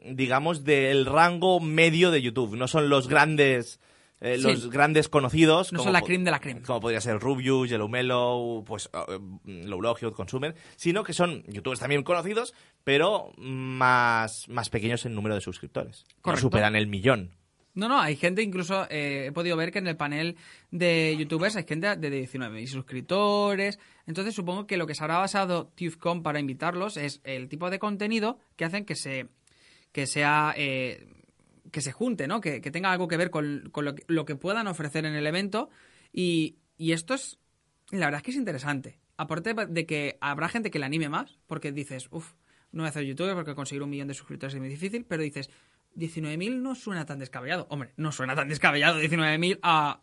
[0.05, 2.57] digamos, del rango medio de YouTube.
[2.57, 3.81] No son los grandes,
[4.21, 4.43] eh, Sí.
[4.43, 5.73] los grandes conocidos.
[5.73, 6.63] No como son la cream de la cream.
[6.63, 12.03] Como podría ser Rubius, Yellow Mellow, pues eh, Lowlogio, Consumer, sino que son youtubers también
[12.03, 12.55] conocidos,
[12.85, 16.05] pero más, más pequeños en número de suscriptores.
[16.17, 16.43] No Correcto.
[16.43, 17.33] superan el millón.
[17.75, 20.37] No, no, hay gente, incluso eh, he podido ver que en el panel
[20.71, 23.79] de youtubers hay gente de 19 suscriptores.
[24.07, 27.79] Entonces supongo que lo que se habrá basado TÜVCom para invitarlos es el tipo de
[27.79, 29.29] contenido que hacen que se
[29.91, 31.07] que sea eh,
[31.71, 32.41] que se junte, ¿no?
[32.41, 35.15] Que, que tenga algo que ver con, con lo, que, lo que puedan ofrecer en
[35.15, 35.71] el evento.
[36.13, 37.39] Y, y esto es,
[37.91, 38.99] la verdad es que es interesante.
[39.17, 42.33] Aparte de que habrá gente que le anime más, porque dices, uff,
[42.73, 45.23] no voy a hacer youtuber porque conseguir un millón de suscriptores es muy difícil, pero
[45.23, 45.51] dices,
[45.97, 47.67] 19.000 no suena tan descabellado.
[47.71, 50.01] Hombre, no suena tan descabellado 19.000 a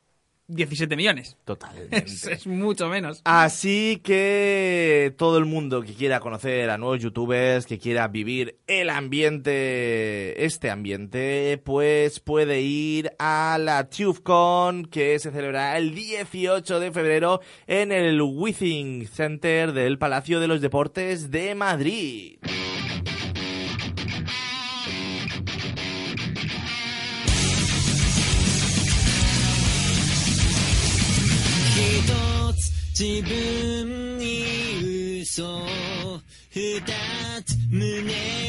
[0.49, 1.38] 17 millones.
[1.45, 1.97] Totalmente.
[2.10, 3.21] Es, es mucho menos.
[3.23, 8.89] Así que todo el mundo que quiera conocer a nuevos youtubers, que quiera vivir el
[8.89, 16.91] ambiente, este ambiente, pues puede ir a la TubeCon que se celebrará el 18 de
[16.91, 22.39] febrero en el Withing Center del Palacio de los Deportes de Madrid.
[32.99, 35.62] "自分に嘘
[36.51, 36.81] 二
[37.45, 38.48] つ胸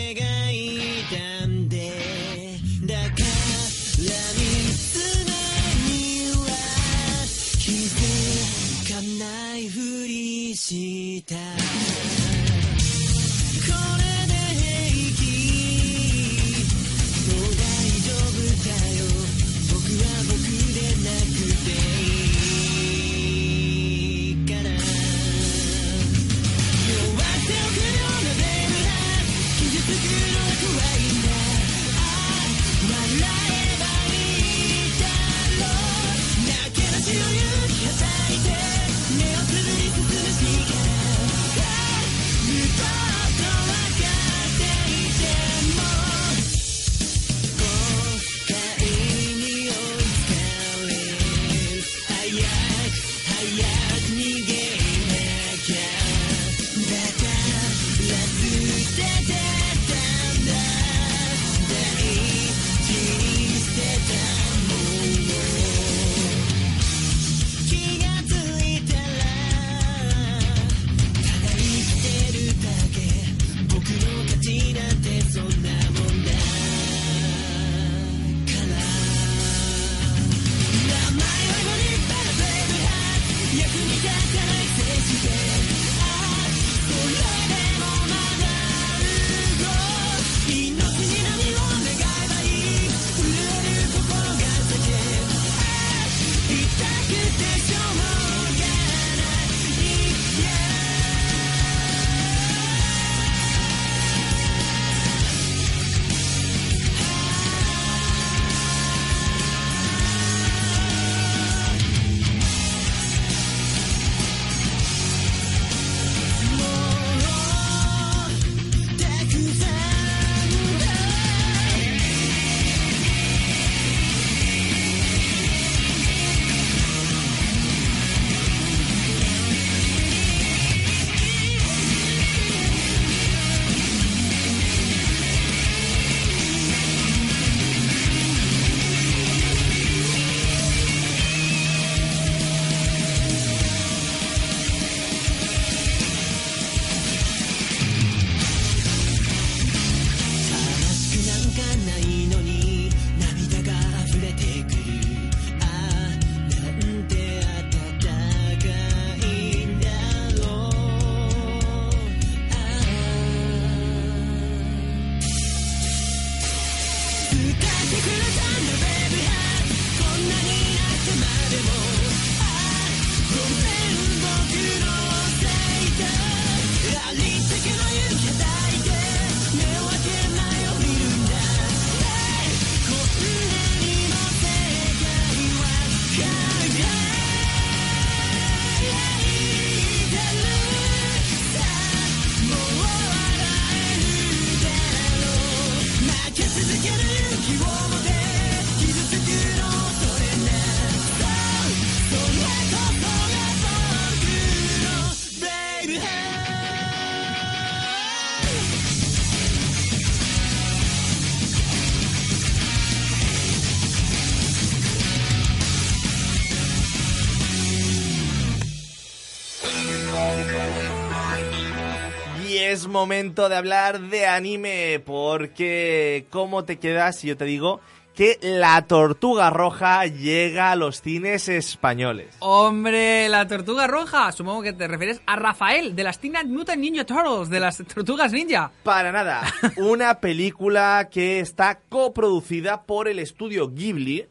[222.71, 227.81] es momento de hablar de anime, porque ¿cómo te quedas si yo te digo
[228.15, 232.37] que La Tortuga Roja llega a los cines españoles?
[232.39, 234.31] Hombre, la tortuga roja.
[234.31, 238.31] Supongo que te refieres a Rafael, de las Teenage Mutant Ninja Turtles, de las tortugas
[238.31, 238.71] ninja.
[238.85, 239.43] Para nada,
[239.77, 244.27] una película que está coproducida por el estudio Ghibli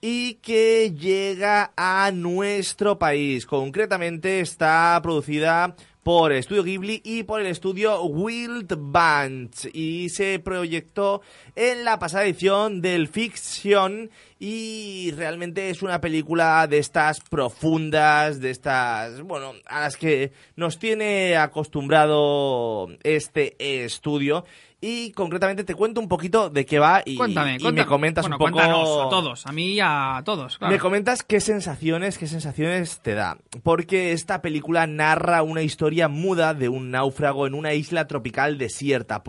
[0.00, 3.44] y que llega a nuestro país.
[3.44, 9.74] Concretamente está producida por el estudio Ghibli y por el estudio Wild Bunch.
[9.74, 11.22] Y se proyectó
[11.56, 18.50] en la pasada edición del Fiction y realmente es una película de estas profundas, de
[18.50, 24.44] estas, bueno, a las que nos tiene acostumbrado este estudio
[24.86, 27.82] y concretamente te cuento un poquito de qué va y, Cuéntame, y cuéntame.
[27.82, 30.58] me comentas Bueno, un poco cuéntanos a todos, a mí y a todos.
[30.58, 30.72] claro.
[30.72, 33.38] me comentas qué sensaciones, qué sensaciones te da.
[33.62, 39.16] Porque esta película narra una historia muda de un náufrago en una isla tropical desierta,
[39.16, 39.22] Has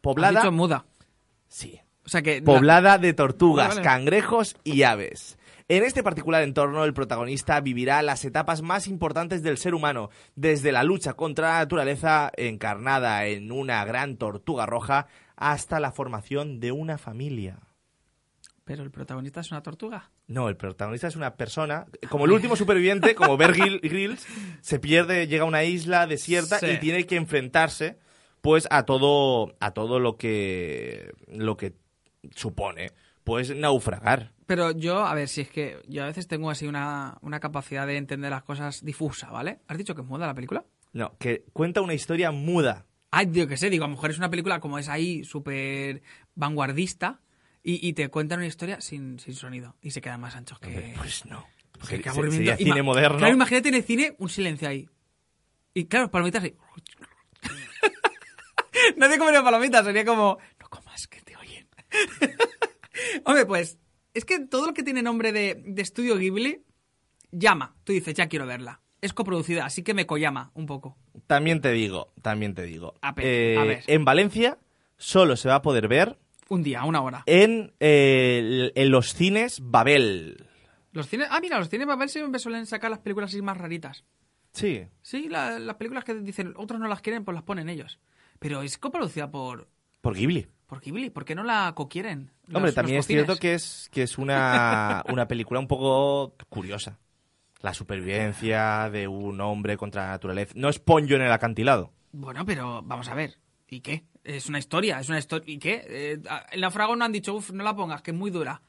[0.00, 0.40] poblada.
[0.40, 0.84] dicho muda.
[1.48, 1.80] Sí.
[2.04, 2.40] O sea que...
[2.42, 3.88] Poblada de tortugas, Vale, vale.
[3.88, 5.38] cangrejos y aves.
[5.70, 10.72] En este particular entorno, el protagonista vivirá las etapas más importantes del ser humano, desde
[10.72, 15.06] la lucha contra la naturaleza encarnada en una gran tortuga roja
[15.36, 17.60] hasta la formación de una familia.
[18.64, 20.10] Pero el protagonista es una tortuga.
[20.26, 24.26] No, el protagonista es una persona, como el último superviviente, como Bear Grylls,
[24.62, 26.66] se pierde, llega a una isla desierta Sí.
[26.66, 28.00] y tiene que enfrentarse,
[28.40, 31.74] pues, a todo, a todo lo que, lo que
[32.34, 32.90] supone,
[33.22, 34.32] pues, naufragar.
[34.50, 37.86] Pero yo, a ver, si es que yo a veces tengo así una, una capacidad
[37.86, 39.60] de entender las cosas difusa, ¿vale?
[39.68, 40.64] ¿Has dicho que es muda la película?
[40.92, 42.84] No, que cuenta una historia muda.
[43.12, 46.02] Ay, yo qué sé, digo, a lo mejor es una película como es ahí, súper
[46.34, 47.20] vanguardista,
[47.62, 50.94] y, y te cuentan una historia sin, sin sonido, y se quedan más anchos que...
[50.96, 51.46] Pues no.
[51.88, 52.50] Qué aburrimiento.
[52.50, 53.18] sería cine moderno.
[53.18, 54.88] Claro, imagínate en el cine un silencio ahí.
[55.74, 56.56] Y claro, palomitas ahí.
[58.96, 61.68] Nadie comería palomitas, sería como, no comas, que te oyen.
[63.24, 63.78] Hombre, pues,
[64.14, 66.62] es que todo lo que tiene nombre de, de estudio Ghibli
[67.30, 67.74] llama.
[67.84, 68.80] Tú dices, ya quiero verla.
[69.00, 70.96] Es coproducida, así que me collama un poco.
[71.26, 72.94] También te digo, también te digo.
[73.00, 73.84] A ver, Eh, a ver.
[73.86, 74.58] En Valencia
[74.98, 76.18] solo se va a poder ver
[76.48, 77.22] Un día, una hora.
[77.26, 80.46] en, eh, en los cines Babel.
[80.92, 81.28] Los cines.
[81.30, 84.04] Ah, mira, los cines Babel siempre suelen sacar las películas así más raritas.
[84.52, 84.82] Sí.
[85.00, 88.00] Sí, la- las películas que dicen otros no las quieren, pues las ponen ellos.
[88.40, 89.68] Pero es coproducida por,
[90.00, 90.48] Por Ghibli.
[90.70, 91.10] Por Ghibli.
[91.10, 92.30] ¿Por qué no la coquieren?
[92.46, 96.98] los- Hombre, también es cierto que es, que es una, una película un poco curiosa.
[97.60, 100.52] La supervivencia de un hombre contra la naturaleza.
[100.56, 101.92] No es Ponyo en el acantilado.
[102.12, 103.36] Bueno, pero vamos a ver.
[103.68, 104.04] ¿Y qué?
[104.24, 105.52] Es una historia, es una historia.
[105.52, 105.82] ¿Y qué?
[105.86, 106.20] Eh,
[106.52, 108.62] el naufrago no han dicho, uff, no la pongas, que es muy dura.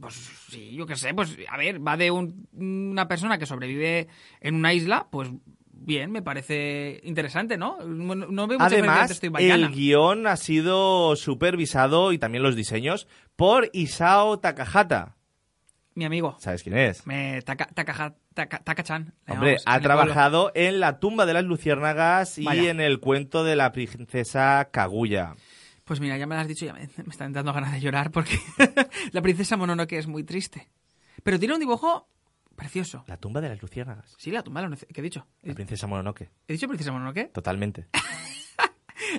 [0.00, 0.14] Pues
[0.48, 4.08] sí, yo qué sé, pues a ver, va de un- una persona que sobrevive
[4.40, 5.28] en una isla, pues
[5.80, 7.78] bien, me parece interesante, ¿no?
[7.84, 9.66] No, no veo Además, esto y Baiana.
[9.66, 15.16] el guion ha sido supervisado y también los diseños por Isao Takahata.
[15.94, 17.04] Mi amigo, ¿Sabes quién es?
[17.06, 19.12] me, Taka- Taka-chan.
[19.26, 22.70] Hombre, llamamos ha trabajado en La tumba de las luciérnagas y Vaya.
[22.70, 25.34] en el cuento de la princesa Kaguya.
[25.84, 28.12] Pues mira, ya me lo has dicho, ya me, me están dando ganas de llorar
[28.12, 28.38] porque
[29.12, 30.68] la princesa Mononoke es muy triste.
[31.24, 32.08] Pero tiene un dibujo
[32.60, 33.04] precioso.
[33.08, 34.14] La tumba de las luciérnagas.
[34.18, 34.86] Sí, la tumba de los...
[34.92, 35.26] ¿Qué he dicho?
[35.42, 36.30] La princesa Mononoke.
[36.46, 37.32] ¿He dicho princesa Mononoke?
[37.32, 37.88] Totalmente.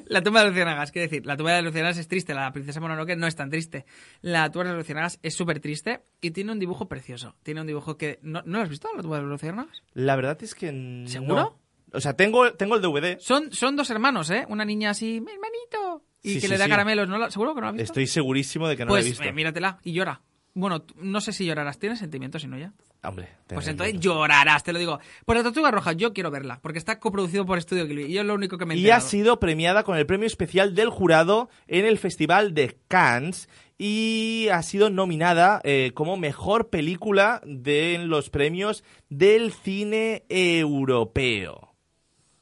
[0.05, 2.51] La tumba de los luciérnagas, quiero decir, la tumba de los luciérnagas es triste, la
[2.53, 3.85] princesa Mononoke no es tan triste.
[4.21, 7.35] La tumba de los luciérnagas es súper triste y tiene un dibujo precioso.
[7.43, 8.19] Tiene un dibujo que...
[8.21, 9.81] ¿No, ¿no lo has visto, la tumba de los luciérnagas?
[9.93, 11.09] La verdad es que no.
[11.09, 11.59] ¿Seguro?
[11.93, 13.17] O sea, tengo, tengo el DVD.
[13.19, 14.45] Son, son dos hermanos, ¿eh?
[14.47, 16.69] Una niña así, mi hermanito, y Sí, que sí, le da sí.
[16.71, 17.09] caramelos.
[17.09, 17.17] ¿no?
[17.17, 17.83] la- ¿Seguro que no has visto?
[17.91, 19.23] Estoy segurísimo de que no pues lo he visto.
[19.25, 20.21] eh, míratela y llora.
[20.53, 21.79] Bueno, no sé si llorarás.
[21.79, 22.73] ¿Tienes sentimientos si no ya?
[23.03, 24.99] Hombre, Pues entonces llorarás, te lo digo.
[25.25, 28.03] Por la Tortuga Roja, yo quiero verla, porque está coproducido por Estudio Ghibli.
[28.05, 30.27] Y yo es lo único que me he Y ha sido premiada con el premio
[30.27, 36.69] especial del jurado en el Festival de Cannes y ha sido nominada eh, como mejor
[36.69, 41.73] película de en los premios del cine europeo.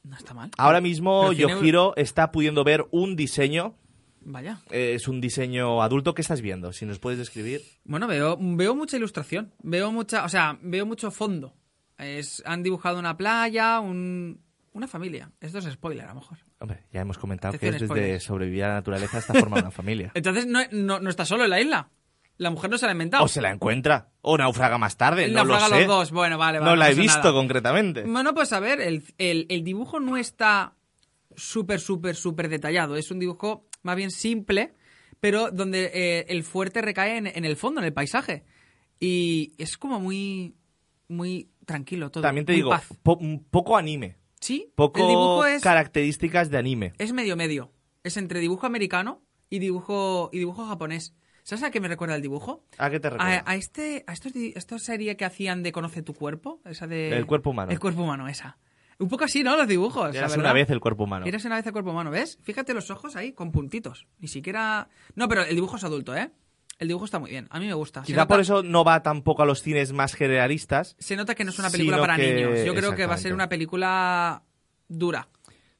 [0.02, 0.50] No está mal.
[0.58, 3.74] Ahora mismo Yohiro está pudiendo ver un diseño,
[4.32, 4.60] Vaya.
[4.70, 7.60] eh, es un diseño adulto que estás viendo, si nos puedes describir.
[7.84, 9.52] Bueno, veo, veo mucha ilustración.
[9.62, 11.54] Veo mucha, o sea, veo mucho fondo.
[11.98, 14.40] Es, han dibujado una playa, un,
[14.72, 15.30] una familia.
[15.40, 16.38] Esto es spoiler, a lo mejor.
[16.58, 18.24] Hombre, ya hemos comentado que es desde spoilers.
[18.24, 20.10] sobrevivir a la naturaleza hasta formar una familia.
[20.14, 21.90] Entonces no, no, no está solo en la isla.
[22.38, 23.22] La mujer no se la ha inventado.
[23.24, 25.70] O se la encuentra, o naufraga más tarde, no lo sé.
[25.80, 26.10] los dos.
[26.10, 26.70] Bueno, vale, vale.
[26.70, 27.32] no la he visto nada.
[27.32, 28.02] concretamente.
[28.04, 30.72] Bueno, pues a ver, el, el- el dibujo no está
[31.36, 32.96] súper, súper, súper detallado.
[32.96, 34.74] Es un dibujo más bien simple,
[35.20, 38.44] pero donde eh, el fuerte recae en, en el fondo, en el paisaje.
[38.98, 40.54] Y es como muy,
[41.08, 42.22] muy tranquilo todo.
[42.22, 42.70] También te digo,
[43.02, 43.18] po-
[43.50, 44.16] poco anime.
[44.40, 46.92] Sí, Poco el dibujo es, características de anime.
[46.98, 47.72] es medio medio.
[48.04, 51.14] Es entre dibujo americano y dibujo, y dibujo japonés.
[51.42, 52.64] ¿Sabes a qué me recuerda el dibujo?
[52.78, 53.42] ¿A qué te recuerda?
[53.44, 57.10] A, a este, a estos, esta serie que hacían de Conoce tu cuerpo, esa de...
[57.16, 57.70] El cuerpo humano.
[57.72, 58.58] El cuerpo humano, esa.
[59.00, 59.56] Un poco así, ¿no?
[59.56, 60.14] Los dibujos.
[60.14, 61.26] Eras una vez el cuerpo humano.
[61.26, 62.38] Eras una vez el cuerpo humano, ¿ves?
[62.42, 64.06] Fíjate los ojos ahí, con puntitos.
[64.18, 64.88] Ni siquiera...
[65.14, 66.30] No, pero el dibujo es adulto, ¿eh?
[66.78, 67.46] El dibujo está muy bien.
[67.50, 68.02] A mí me gusta.
[68.02, 70.96] Quizá nota- por eso no va tampoco a los cines más generalistas.
[70.98, 72.64] Se nota que no es una película para que- niños.
[72.64, 74.42] Yo creo que va a ser una película
[74.88, 75.28] dura.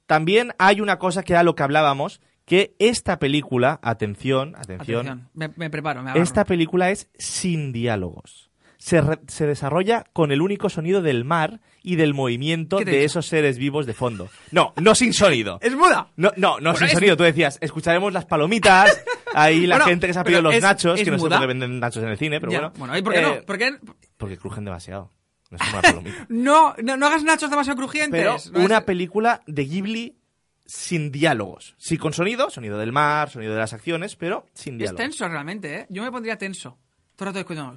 [0.07, 5.29] También hay una cosa que era lo que hablábamos, que esta película, atención, atención, Atención.
[5.35, 6.23] Me, me preparo, me agarro.
[6.25, 8.50] esta película es sin diálogos.
[8.83, 12.91] Se, re- se desarrolla con el único sonido del mar y del movimiento ¿Qué te
[12.93, 13.07] de dicho?
[13.07, 14.31] esos seres vivos de fondo.
[14.53, 15.59] No, no sin sonido.
[15.63, 16.09] ¡Es muda!
[16.17, 17.15] No, no, no Bueno, sin es- sonido.
[17.17, 20.63] Tú decías, escucharemos las palomitas, ahí la Bueno, gente que se ha pedido los es-
[20.63, 21.37] nachos, es que no sé muda.
[21.37, 22.59] por qué venden nachos en el cine, pero Ya.
[22.61, 22.73] bueno.
[22.79, 23.43] Bueno, ¿y por qué Eh, no?
[23.45, 23.77] ¿Por qué?
[24.17, 25.13] Porque crujen demasiado.
[25.51, 26.27] No es como una palomita.
[26.31, 28.19] No, no, no hagas nachos demasiado crujientes.
[28.19, 30.17] Pero No una es- película de Ghibli
[30.65, 31.75] sin diálogos.
[31.77, 35.01] Sí con sonido, sonido del mar, sonido de las acciones, pero sin Es diálogos.
[35.03, 35.87] tenso realmente, ¿eh?
[35.91, 36.79] Yo me pondría tenso.
[37.17, 37.77] Todo el rato escuchando...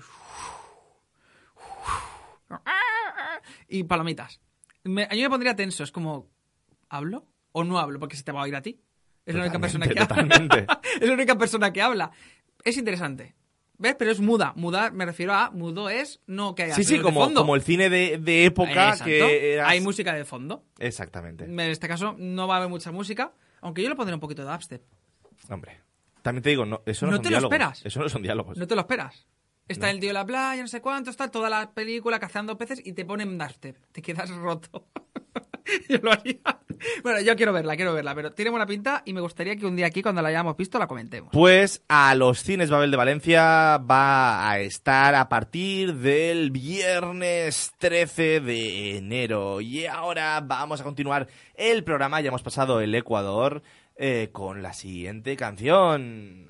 [3.68, 4.40] Y palomitas.
[4.84, 5.84] Me, yo me pondría tenso.
[5.84, 6.30] Es como...
[6.90, 8.00] ¿Hablo o no hablo?
[8.00, 8.80] Porque se te va a oír a ti.
[9.26, 10.82] Es la única persona que Totalmente, habla.
[11.02, 12.12] es la única persona que habla.
[12.64, 13.36] Es interesante.
[13.78, 13.96] ¿Ves?
[13.98, 14.54] Pero es muda.
[14.56, 17.42] Muda, me refiero a mudo es no que haya Sí, sí, como, fondo.
[17.42, 19.06] como el cine de, de época Exacto.
[19.06, 19.68] que era...
[19.70, 20.66] Hay música de fondo.
[20.78, 21.46] Exactamente.
[21.46, 24.46] En este caso no va a haber mucha música, aunque yo le pondré un poquito
[24.46, 24.84] de dubstep.
[25.50, 25.80] Hombre.
[26.22, 27.86] También te digo, no, eso no, No son te lo esperas.
[27.86, 28.58] Eso no son diálogos.
[28.58, 29.28] No te lo esperas.
[29.68, 29.92] Está No.
[29.94, 32.94] el tío en la playa, no sé cuánto, está toda la película cazando peces y
[32.94, 33.78] te ponen dubstep.
[33.92, 34.86] Te quedas roto.
[35.90, 36.40] yo lo haría.
[37.02, 39.78] Bueno, yo quiero verla, quiero verla, pero tiene buena pinta y me gustaría que un
[39.78, 41.30] día aquí, cuando la hayamos visto, la comentemos.
[41.32, 48.42] Pues a los cines Babel de Valencia va a estar a partir del viernes 13
[48.42, 49.62] de enero.
[49.62, 52.20] Y ahora vamos a continuar el programa.
[52.20, 53.64] Ya hemos pasado el Ecuador
[53.96, 56.48] eh, con la siguiente canción.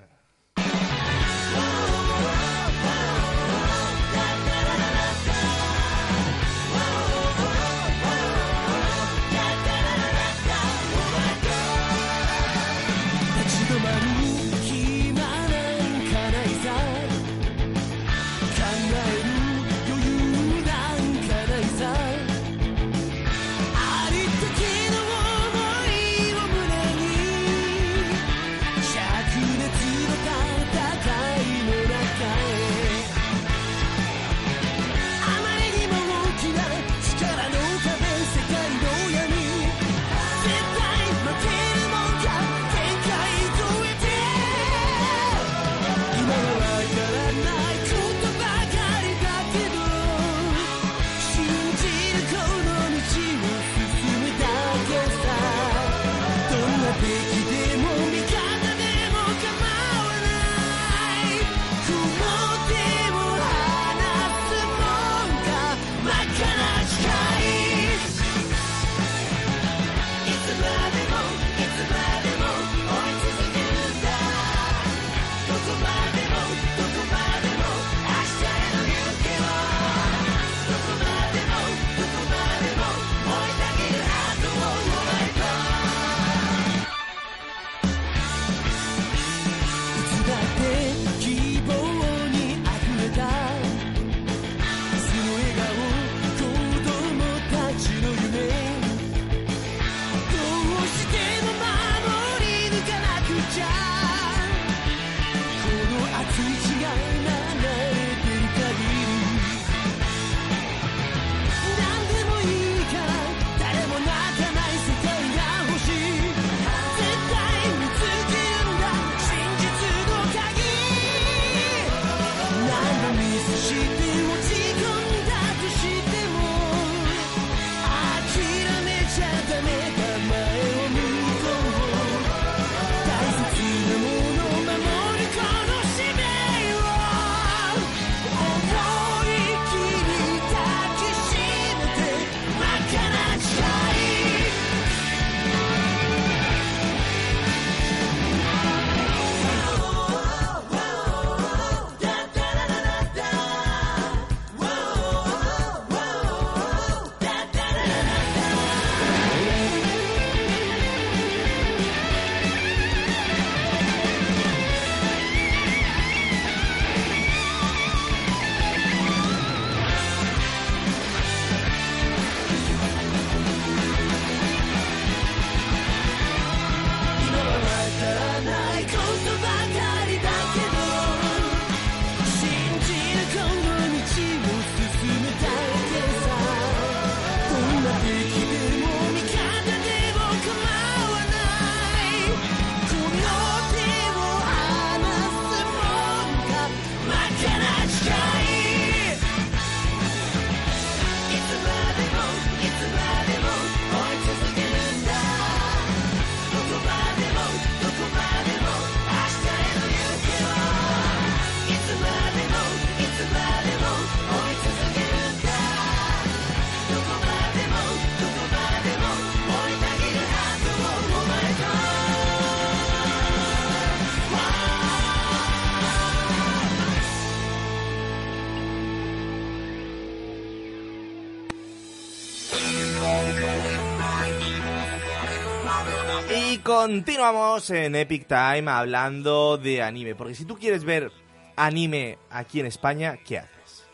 [236.88, 240.16] Continuamos en Epic Time hablando de anime.
[240.16, 241.12] Porque si tú quieres ver
[241.56, 243.86] anime aquí en España, ¿qué haces?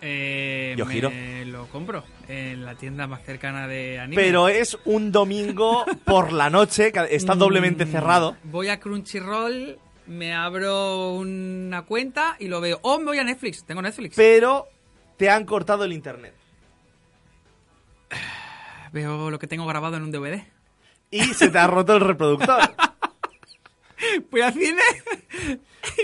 [0.00, 1.10] Eh, Yo me giro.
[1.46, 4.20] lo compro en la tienda más cercana de anime.
[4.20, 8.36] Pero es un domingo por la noche, está doblemente Mm, cerrado.
[8.44, 12.78] Voy a Crunchyroll me abro una cuenta y lo veo.
[12.82, 14.16] O me voy a Netflix, tengo Netflix.
[14.16, 14.66] Pero
[15.16, 16.34] te han cortado el internet.
[18.92, 20.42] Veo lo que tengo grabado en un DVD.
[21.10, 22.60] Y se te ha roto el reproductor.
[24.30, 24.80] Voy al cine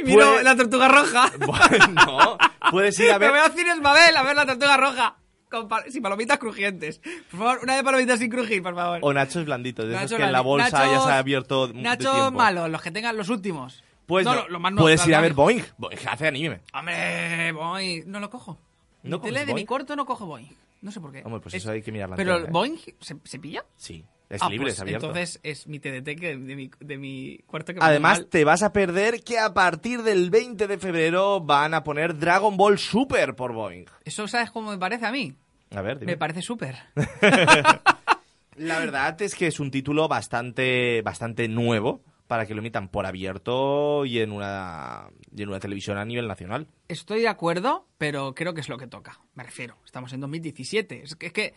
[0.01, 1.31] y miro la tortuga roja.
[1.39, 2.39] Bueno,
[2.71, 3.31] puedes ir a Me ver...
[3.31, 5.17] voy al cine Esmabel a ver la tortuga roja.
[5.51, 6.99] Con pal- sin palomitas crujientes.
[7.31, 8.99] Por favor, una de palomitas sin crujir, por favor.
[9.03, 11.75] O nachos blanditos, de esos que en la bolsa ya nachos- se ha abierto de
[11.75, 12.31] Nachos tiempo.
[12.33, 13.85] malos, los que tengan los últimos.
[14.07, 15.45] Pues no, no, los más nuevos, puedes los ir a más ver viejos.
[15.45, 15.65] Boeing.
[15.79, 16.61] Boeing hace anime.
[16.73, 18.03] Hombre, Boeing.
[18.07, 18.59] No lo cojo.
[19.05, 20.49] ¿No ¿No tele de mi corto no cojo Boeing.
[20.83, 21.23] No sé por qué.
[21.25, 22.53] Hombre, pues Es- eso hay que mirar la Pero antena, ¿eh?
[22.53, 23.65] Boeing se, se pilla.
[23.77, 24.05] Sí,
[24.35, 25.07] es Ah, libre, pues es abierto.
[25.07, 28.63] Entonces es mi TDT que de mi, de mi cuarto que me Además, te vas
[28.63, 33.35] a perder que a partir del 20 de febrero van a poner Dragon Ball Super
[33.35, 33.87] por Boeing.
[34.05, 35.35] Eso, ¿sabes cómo me parece a mí?
[35.75, 36.13] A ver, dime.
[36.13, 36.77] Me parece súper.
[38.57, 43.05] La verdad es que es un título bastante, bastante nuevo para que lo emitan por
[43.05, 46.69] abierto y en una, y en una televisión a nivel nacional.
[46.89, 49.21] Estoy de acuerdo, pero creo que es lo que toca.
[49.35, 49.77] Me refiero.
[49.85, 51.03] Estamos en 2017.
[51.03, 51.55] Es que, es que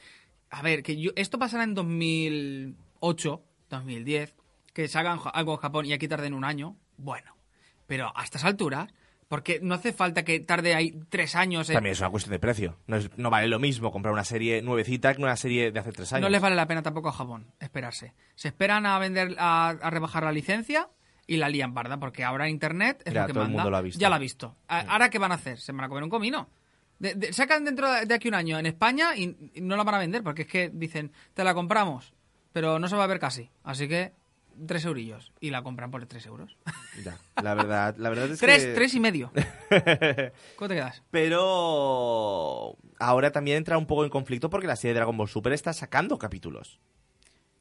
[0.50, 4.36] a ver, que yo, esto pasará en 2008, 2010,
[4.74, 6.76] que jo- algo en Japón y aquí tarden un año.
[6.98, 7.36] Bueno,
[7.86, 8.94] pero a estas alturas,
[9.28, 11.70] porque no hace falta que tarde ahí tres años.
[11.70, 12.78] en- También es una cuestión de precio.
[12.88, 15.92] No, es- no vale lo mismo comprar una serie nuevecita que una serie de hace
[15.92, 16.22] tres años.
[16.24, 18.14] No les vale la pena tampoco a Japón esperarse.
[18.36, 20.90] Se esperan a vender, a, a rebajar la licencia
[21.26, 23.64] y la lían parda, porque ahora Internet es lo que todo el manda.
[23.64, 24.00] mundo lo ha visto.
[24.00, 24.56] Ya lo ha visto.
[24.70, 25.60] A- ¿Ahora qué van a hacer?
[25.60, 26.50] Se van a comer un comino.
[27.00, 29.96] De- de- sacan dentro de aquí un año en España y, y no la van
[29.96, 32.14] a vender, porque es que dicen, te la compramos,
[32.54, 33.50] pero no se va a ver casi.
[33.64, 34.14] Así que
[34.66, 35.32] tres eurillos.
[35.40, 36.58] Y la compran por tres euros.
[37.06, 38.74] Ya, la verdad, la verdad es tres, que...
[38.74, 39.32] tres y medio.
[40.56, 41.04] ¿Cómo te quedas?
[41.12, 45.54] Pero ahora también entra un poco en conflicto porque la serie de Dragon Ball Super
[45.54, 46.80] está sacando capítulos.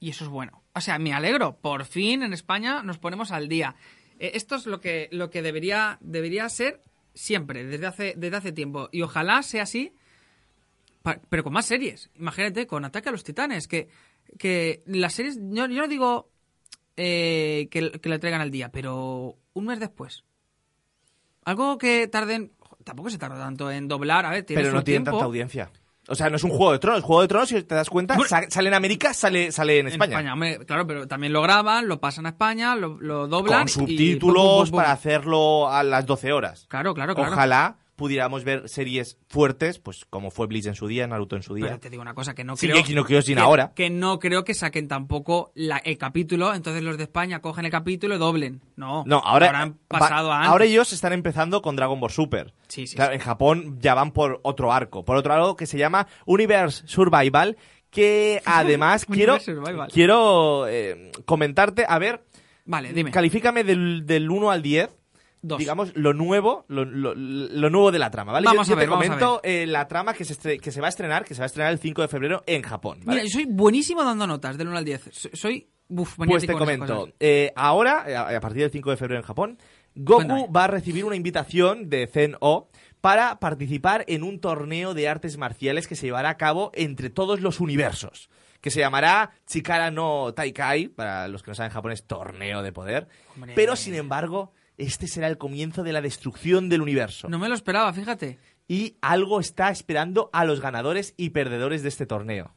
[0.01, 0.63] Y eso es bueno.
[0.75, 1.57] O sea, me alegro.
[1.57, 3.77] Por fin en España nos ponemos al día.
[4.19, 6.81] Eh, esto es lo que, lo que debería, debería ser
[7.17, 8.89] siempre, desde hace, desde hace tiempo.
[8.93, 9.93] Y ojalá sea así,
[11.29, 12.11] pero con más series.
[12.15, 13.89] Imagínate, con Ataque a los Titanes, que,
[14.39, 16.31] que las series, yo, yo no digo
[16.97, 20.25] eh, que, que le traigan al día, pero un mes después.
[21.45, 22.53] Algo que tarden,
[22.85, 25.71] tampoco se tarda tanto en doblar, a ver, tiene Pero no tienen tanta audiencia.
[26.09, 27.03] O sea, no es un Juego de Tronos.
[27.03, 28.17] Juego de Tronos, si te das cuenta,
[28.49, 30.17] sale en América, sale, sale en En España.
[30.17, 33.61] España, hombre, claro, pero también lo graban, lo pasan a España, lo, lo doblan.
[33.61, 34.77] Con subtítulos pum, pum, pum, pum.
[34.77, 36.67] para hacerlo a las 12 horas.
[36.69, 37.33] Claro, claro, claro.
[37.33, 41.55] Ojalá pudiéramos ver series fuertes, pues como fue Bleach en su día, Naruto en su
[41.55, 41.67] día.
[41.67, 42.77] Pero te digo una cosa, que no Sí, creo...
[42.77, 43.73] Shingeki no Kyojin que, ahora.
[43.75, 47.71] Que no creo que saquen tampoco la- el capítulo, entonces los de España cogen el
[47.71, 48.61] capítulo y doblen.
[48.77, 50.51] No, No, ahora, habrán va- pasado antes.
[50.51, 52.53] ahora ellos están empezando con Dragon Ball Super.
[52.69, 53.17] Sí, sí, Claro, sí.
[53.17, 57.57] En Japón ya van por otro arco, por otro arco que se llama Universe Survival,
[57.91, 59.91] que además quiero, Survival.
[59.93, 62.25] quiero eh, comentarte, a ver,
[62.67, 63.11] Vale, dime.
[63.11, 64.91] califícame del, del 1 al 10,
[65.43, 65.59] Dos.
[65.59, 68.47] digamos, lo nuevo, lo, lo- lo nuevo de la trama, ¿vale?
[68.47, 70.81] Vamos yo, a ver, te vamos a comento eh, la trama que se, que se
[70.81, 73.21] va a estrenar, que se va a estrenar el 5 de febrero en Japón, ¿vale?
[73.21, 75.09] Mira, yo soy buenísimo dando notas del 1 al 10.
[75.13, 75.69] So- Soy...
[75.89, 79.25] Uf, Pues te comento, eh, ahora, eh, a a partir del 5 de febrero en
[79.27, 79.59] Japón,
[79.95, 80.49] Goku Cuéntame.
[80.55, 82.69] va a recibir una invitación de Zen-O
[83.01, 87.41] para participar en un torneo de artes marciales que se llevará a cabo entre todos
[87.41, 88.31] los universos,
[88.61, 93.07] que se llamará Chikara no Taikai, para los que no saben japonés, torneo de poder.
[93.37, 93.53] Hombre.
[93.55, 97.29] Pero, sin embargo, este será el comienzo de la destrucción del universo.
[97.29, 98.39] No me lo esperaba, fíjate.
[98.69, 102.53] Y algo está esperando a los ganadores y perdedores de este torneo.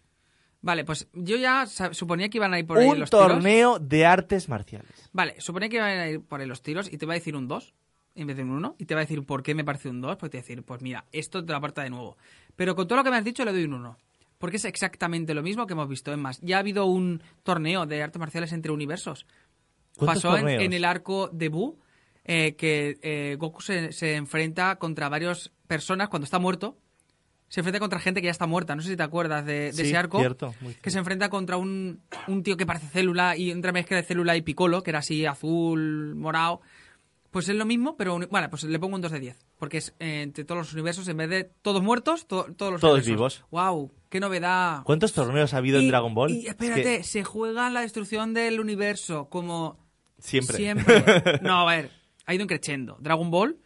[0.61, 3.27] Vale, pues yo ya suponía que iban a ir por ahí Un los tiros.
[3.27, 4.91] torneo de artes marciales.
[5.13, 7.35] Vale, suponía que iban a ir por ahí los tiros y te va a decir
[7.35, 7.73] un 2
[8.15, 10.01] en vez de un 1 y te va a decir por qué me parece un
[10.01, 12.17] 2, pues te va a decir, pues mira, esto te lo aparta de nuevo.
[12.57, 13.97] Pero con todo lo que me has dicho le doy un 1.
[14.37, 16.11] Porque es exactamente lo mismo que hemos visto.
[16.11, 19.25] Es más, ya ha habido un torneo de artes marciales entre universos.
[19.97, 21.77] ¿Cuántos Pasó en, en el arco de Buu,
[22.31, 26.77] eh, que eh, Goku se, se enfrenta contra varias personas cuando está muerto.
[27.47, 28.75] Se enfrenta contra gente que ya está muerta.
[28.75, 30.19] No sé si te acuerdas de, de Sí, ese arco.
[30.19, 30.89] cierto, muy que cierto.
[30.91, 34.43] se enfrenta contra un, un tío que parece célula y otra mezcla de célula y
[34.43, 36.61] picolo, que era así azul, morado.
[37.31, 39.37] Pues es lo mismo, pero uni- vale, pues le pongo un 2 de 10.
[39.57, 42.81] Porque es eh, entre todos los universos, en vez de todos muertos, to- todos los
[42.81, 43.39] Todos universos.
[43.39, 43.45] vivos.
[43.49, 43.91] ¡Wow!
[44.09, 44.81] ¡Qué novedad!
[44.83, 46.31] ¿Cuántos torneos ha habido en Y- Dragon Ball?
[46.31, 49.79] Y Es espérate, que se juega la destrucción del universo como
[50.19, 50.57] siempre.
[50.57, 51.03] Siempre.
[51.41, 51.91] No, a ver,
[52.29, 52.95] ha ido creciendo.
[52.99, 53.57] Dragon Ball,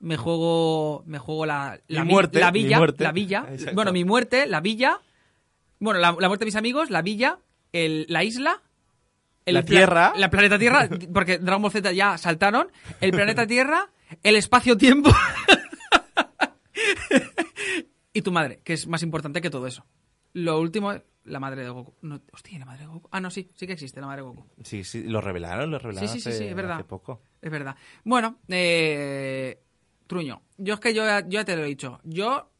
[0.00, 3.04] me juego, me juego la, la, Mi muerte, la mi villa, muerte.
[3.04, 3.46] la villa.
[3.48, 3.76] Exacto.
[3.76, 4.98] Bueno, mi muerte, la villa.
[5.78, 7.38] Bueno, la, la muerte de mis amigos, la villa,
[7.72, 8.60] el, la isla.
[9.46, 10.14] el La Tierra.
[10.16, 12.72] La planeta Tierra, porque Dragon Ball Z ya saltaron.
[13.00, 13.88] El planeta Tierra,
[14.24, 15.10] el espacio-tiempo.
[18.12, 19.86] y tu madre, que es más importante que todo eso.
[20.44, 20.92] Lo último
[21.24, 21.94] la madre de Goku.
[22.02, 23.08] No, hostia, la madre de Goku.
[23.12, 24.46] Ah, no, sí, sí que existe la madre de Goku.
[24.62, 26.74] Sí, sí, lo revelaron, lo revelaron Sí, sí, sí, hace, sí, es verdad.
[26.76, 27.20] hace poco.
[27.42, 27.76] Es verdad.
[28.04, 29.60] Bueno, eh,
[30.06, 32.00] Truño, yo es que yo, ya- yo ya te lo he dicho.
[32.04, 32.50] Yo,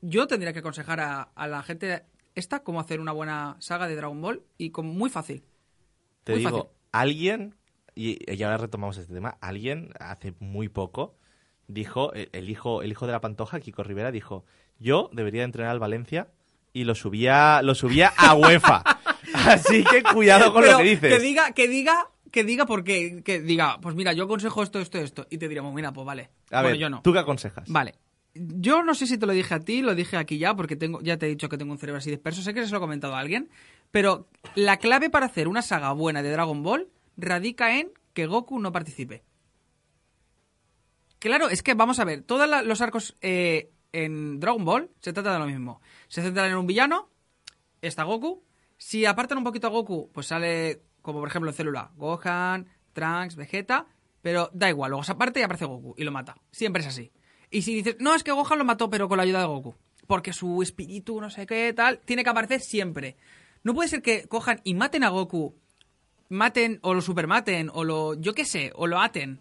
[0.00, 2.04] yo tendría que aconsejar a, a la gente
[2.34, 5.44] esta cómo hacer una buena saga de Dragon Ball y con, muy fácil.
[6.24, 6.70] Te Muy digo, fácil.
[6.92, 7.54] alguien,
[7.94, 11.16] y, y ahora retomamos este tema, alguien hace muy poco
[11.66, 14.44] dijo, el, el hijo, el hijo de la pantoja, Kiko Rivera, dijo,
[14.78, 16.28] yo debería entrenar al Valencia
[16.78, 18.84] y lo subía, lo subía a UEFA.
[19.34, 21.12] Así que cuidado con Pero lo que dices.
[21.12, 23.20] Que diga, que diga, que diga por qué.
[23.24, 25.26] Que diga, pues mira, yo aconsejo esto, esto, esto.
[25.28, 26.30] Y te diremos, mira, pues vale.
[26.52, 27.02] A bueno, ver, yo no.
[27.02, 27.68] ¿tú qué aconsejas?
[27.68, 27.96] Vale.
[28.34, 31.00] Yo no sé si te lo dije a ti, lo dije aquí ya, porque tengo,
[31.00, 32.42] ya te he dicho que tengo un cerebro así disperso.
[32.42, 33.50] Sé que se lo he comentado a alguien.
[33.90, 38.60] Pero la clave para hacer una saga buena de Dragon Ball radica en que Goku
[38.60, 39.24] no participe.
[41.18, 45.32] Claro, es que vamos a ver, todos los arcos eh, en Dragon Ball se trata
[45.32, 45.80] de lo mismo.
[46.08, 47.10] Se centran en un villano,
[47.80, 48.44] está Goku.
[48.76, 53.36] Si apartan un poquito a Goku, pues sale, como por ejemplo en Célula, Gohan, Trunks,
[53.36, 53.86] Vegeta,
[54.22, 56.36] pero da igual, luego se aparte y aparece Goku y lo mata.
[56.50, 57.12] Siempre es así.
[57.50, 59.74] Y si dices, no, es que Gohan lo mató, pero con la ayuda de Goku,
[60.06, 63.16] porque su espíritu, no sé qué, tal, tiene que aparecer siempre.
[63.62, 65.54] No puede ser que cojan y maten a Goku,
[66.28, 69.40] maten o lo supermaten, o lo, yo qué sé, o lo aten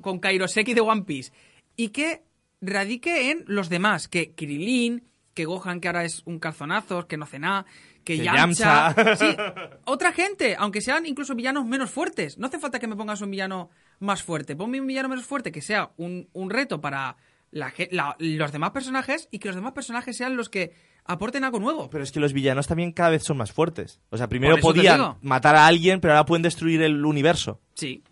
[0.00, 1.32] con Kairoseki de One Piece
[1.76, 2.22] y que
[2.62, 5.04] radique en los demás, que Krilin,
[5.34, 7.66] que Gohan que ahora es un calzonazo, que no hace nada,
[8.04, 9.16] que, Que Yamcha, Yamcha.
[9.16, 9.36] sí,
[9.84, 13.30] otra gente, aunque sean incluso villanos menos fuertes, no hace falta que me pongas un
[13.30, 17.16] villano más fuerte, ponme un villano menos fuerte que sea un, un reto para
[17.50, 17.72] la
[18.18, 20.72] los demás personajes y que los demás personajes sean los que
[21.04, 21.90] aporten algo nuevo.
[21.90, 24.00] Pero es que los villanos también cada vez son más fuertes.
[24.10, 27.60] O sea, primero podían matar a alguien, pero ahora pueden destruir el universo.
[27.74, 28.02] Sí,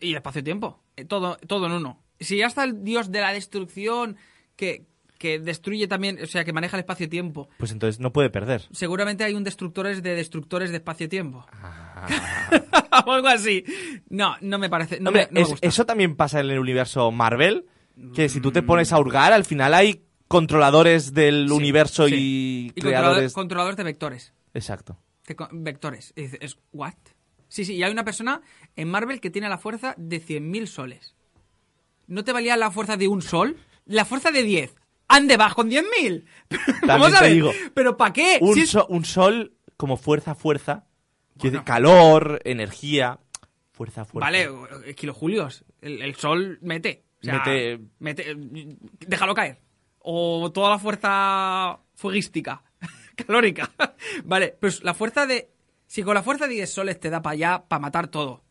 [0.00, 0.82] y espacio-tiempo.
[0.96, 2.02] Eh, Todo, todo en uno.
[2.20, 4.16] Si ya está el dios de la destrucción
[4.56, 4.86] que,
[5.18, 8.62] que destruye también, o sea, que maneja el espacio-tiempo, Pues entonces no puede perder.
[8.72, 11.46] seguramente hay un destructores de destructores de espacio-tiempo.
[11.62, 12.48] Ah.
[13.06, 13.64] o algo así.
[14.08, 15.00] No, no me parece.
[15.00, 15.66] No, Hombre, me, no me gusta.
[15.66, 17.66] eso también pasa en el universo Marvel,
[18.14, 22.14] que si tú te pones a hurgar, al final hay controladores del Sí, universo sí.
[22.14, 23.32] y, Y creadores...
[23.32, 24.32] controlador- controladores de vectores.
[24.54, 24.98] Exacto.
[25.26, 26.12] de vectores.
[26.16, 26.94] ¿es what?
[27.48, 28.42] Sí, sí, y hay una persona
[28.76, 31.14] en Marvel que tiene la fuerza de 100.000 soles.
[32.08, 33.56] ¿No te valía la fuerza de un sol?
[33.84, 34.74] La fuerza de 10.
[35.08, 36.24] ¡Ande, vas con 10.000!
[36.86, 37.52] Vamos a ver, digo.
[37.72, 38.38] ¿pero para qué?
[38.40, 40.86] Un, Si es- so- un sol como fuerza, fuerza.
[41.36, 41.64] Bueno.
[41.64, 43.20] calor, energía.
[43.72, 44.26] Fuerza, fuerza.
[44.26, 44.48] Vale,
[44.86, 45.64] eh, kilojulios.
[45.80, 47.04] El, el sol mete.
[47.20, 48.36] O sea, Mete- mete-
[49.06, 49.60] Déjalo caer.
[50.00, 52.62] O toda la fuerza fueguística.
[53.16, 53.70] calórica.
[54.24, 55.50] vale, pues la fuerza de...
[55.86, 58.44] Si con la fuerza de 10 soles te da para allá, para matar todo.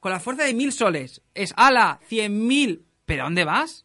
[0.00, 2.82] Con la fuerza de 1000 soles es ala, 100.000.
[3.04, 3.84] ¿Pero dónde vas?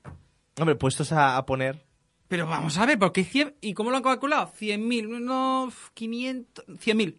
[0.59, 1.85] Hombre, puestos a, a poner...
[2.27, 3.55] Pero vamos a ver, ¿por qué 100?
[3.61, 4.51] ¿Y cómo lo han calculado?
[4.59, 7.15] 100.000, no, 500, 100.000.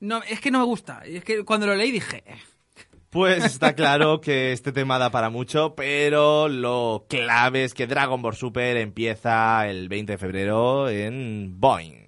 [0.00, 1.02] No, es que no me gusta.
[1.04, 2.36] Es que cuando lo leí dije, eh,
[3.10, 8.22] Pues está claro que este tema da para mucho, pero lo clave es que Dragon
[8.22, 12.06] Ball Super empieza el 20 de febrero en Boeing.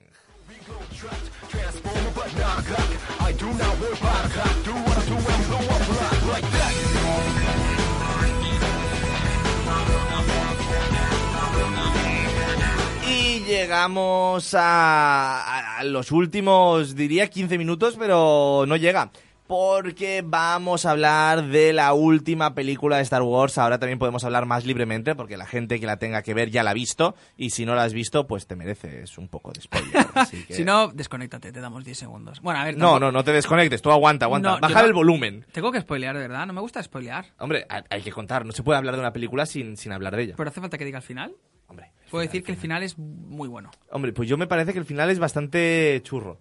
[13.48, 19.10] Llegamos a, a- los últimos, diría 15 minutos, pero no llega.
[19.46, 23.56] Porque vamos a hablar de la última película de Star Wars.
[23.56, 26.62] Ahora también podemos hablar más libremente, porque la gente que la tenga que ver ya
[26.62, 27.14] la ha visto.
[27.38, 30.06] Y si no la has visto, pues te mereces un poco de spoiler.
[30.14, 32.42] así que- si no, desconéctate, te damos 10 segundos.
[32.42, 33.80] Bueno, a ver, No, tampoco- no, no te desconectes.
[33.80, 34.50] Tú aguanta, aguanta.
[34.56, 35.46] No, Bajar no- el volumen.
[35.50, 37.24] Tengo que spoilear, de verdad, no me gusta spoilear.
[37.38, 38.44] Hombre, hay que contar.
[38.44, 40.34] No se puede hablar de una película sin, sin hablar de ella.
[40.36, 41.34] Pero hace falta que diga el final.
[41.68, 43.70] Hombre, Puedo decir que el final es muy bueno.
[43.90, 46.40] Hombre, pues yo me parece que el final es bastante churro.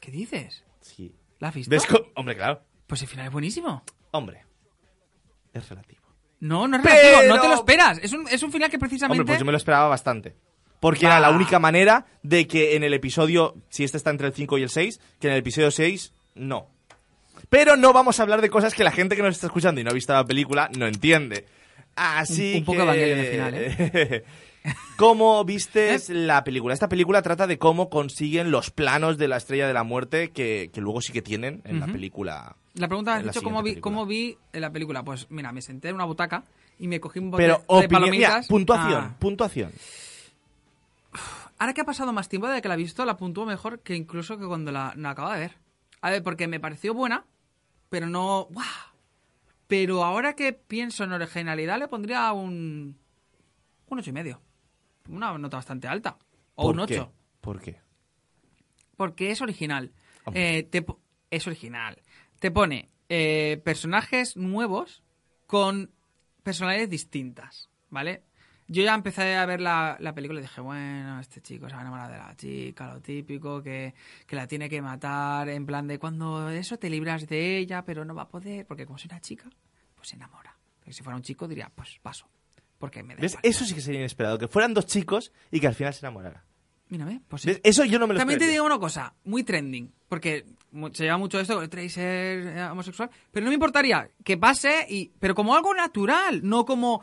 [0.00, 0.64] ¿Qué dices?
[0.80, 1.14] Sí.
[1.38, 1.70] ¿La has visto?
[1.70, 2.62] ¿Ves co- Hombre, claro.
[2.86, 3.82] Pues el final es buenísimo.
[4.12, 4.44] Hombre.
[5.52, 6.02] Es relativo.
[6.40, 7.98] No, no es Pero- relativo, no te lo esperas.
[8.02, 9.20] Es un, es un final que precisamente...
[9.20, 10.34] Hombre, pues yo me lo esperaba bastante.
[10.80, 11.36] Porque era la Bah.
[11.36, 14.68] única manera de que en el episodio, si este está entre el 5 y el
[14.70, 16.68] 6, que en el episodio 6, no.
[17.48, 19.84] Pero no vamos a hablar de cosas que la gente que nos está escuchando y
[19.84, 21.46] no ha visto la película no entiende.
[21.96, 22.82] Así Un- un poco que...
[22.84, 24.24] Evangelion el final, ¿eh?
[24.96, 26.74] ¿Cómo vistes la película?
[26.74, 30.70] Esta película trata de cómo consiguen los planos de la Estrella de la Muerte que,
[30.72, 32.56] que luego sí que tienen en la película.
[32.74, 35.04] La pregunta en dicho cómo vi, cómo vi en la película.
[35.04, 36.42] Pues mira, me senté en una butaca
[36.80, 38.46] y me cogí un bote Pero, de opinión, mira, palomitas.
[38.48, 39.16] puntuación, Ah.
[39.18, 39.72] puntuación.
[41.58, 43.94] Ahora que ha pasado más tiempo desde que la he visto, la puntúo mejor que
[43.94, 45.52] incluso que cuando la, la acabo de ver.
[46.02, 47.24] A ver, porque me pareció buena,
[47.88, 48.48] pero no...
[48.50, 48.66] ¡guau!
[49.66, 52.98] Pero ahora que pienso en originalidad le pondría un...
[53.88, 54.40] Un ocho y medio.
[55.08, 56.18] Una nota bastante alta.
[56.54, 57.00] O ¿Por un qué?
[57.00, 57.12] 8.
[57.40, 57.80] ¿Por qué?
[58.96, 59.92] Porque es original.
[60.34, 60.84] Eh, te
[61.30, 62.02] es original.
[62.38, 65.02] Te pone eh, personajes nuevos
[65.46, 65.92] con
[66.42, 68.22] personalidades distintas, ¿vale?
[68.68, 71.80] Yo ya empecé a ver la, la película y dije, bueno, este chico se va
[71.80, 73.94] a enamorar de la chica, lo típico, que,
[74.26, 78.04] que la tiene que matar, en plan de cuando eso te libras de ella, pero
[78.04, 79.48] no va a poder, porque como soy una chica,
[79.94, 80.56] pues se enamora.
[80.80, 82.28] Porque si fuera un chico diría, pues paso,
[82.78, 83.38] porque me da ¿Ves?
[83.42, 86.42] Eso sí que sería inesperado, que fueran dos chicos y que al final se enamoraran.
[86.88, 87.52] Mírame, pues sí.
[87.62, 90.46] Eso yo no me lo También te digo una cosa, muy trending, porque
[90.92, 95.12] se lleva mucho esto el tracer eh, homosexual, pero no me importaría que pase, y
[95.18, 97.02] pero como algo natural, no como,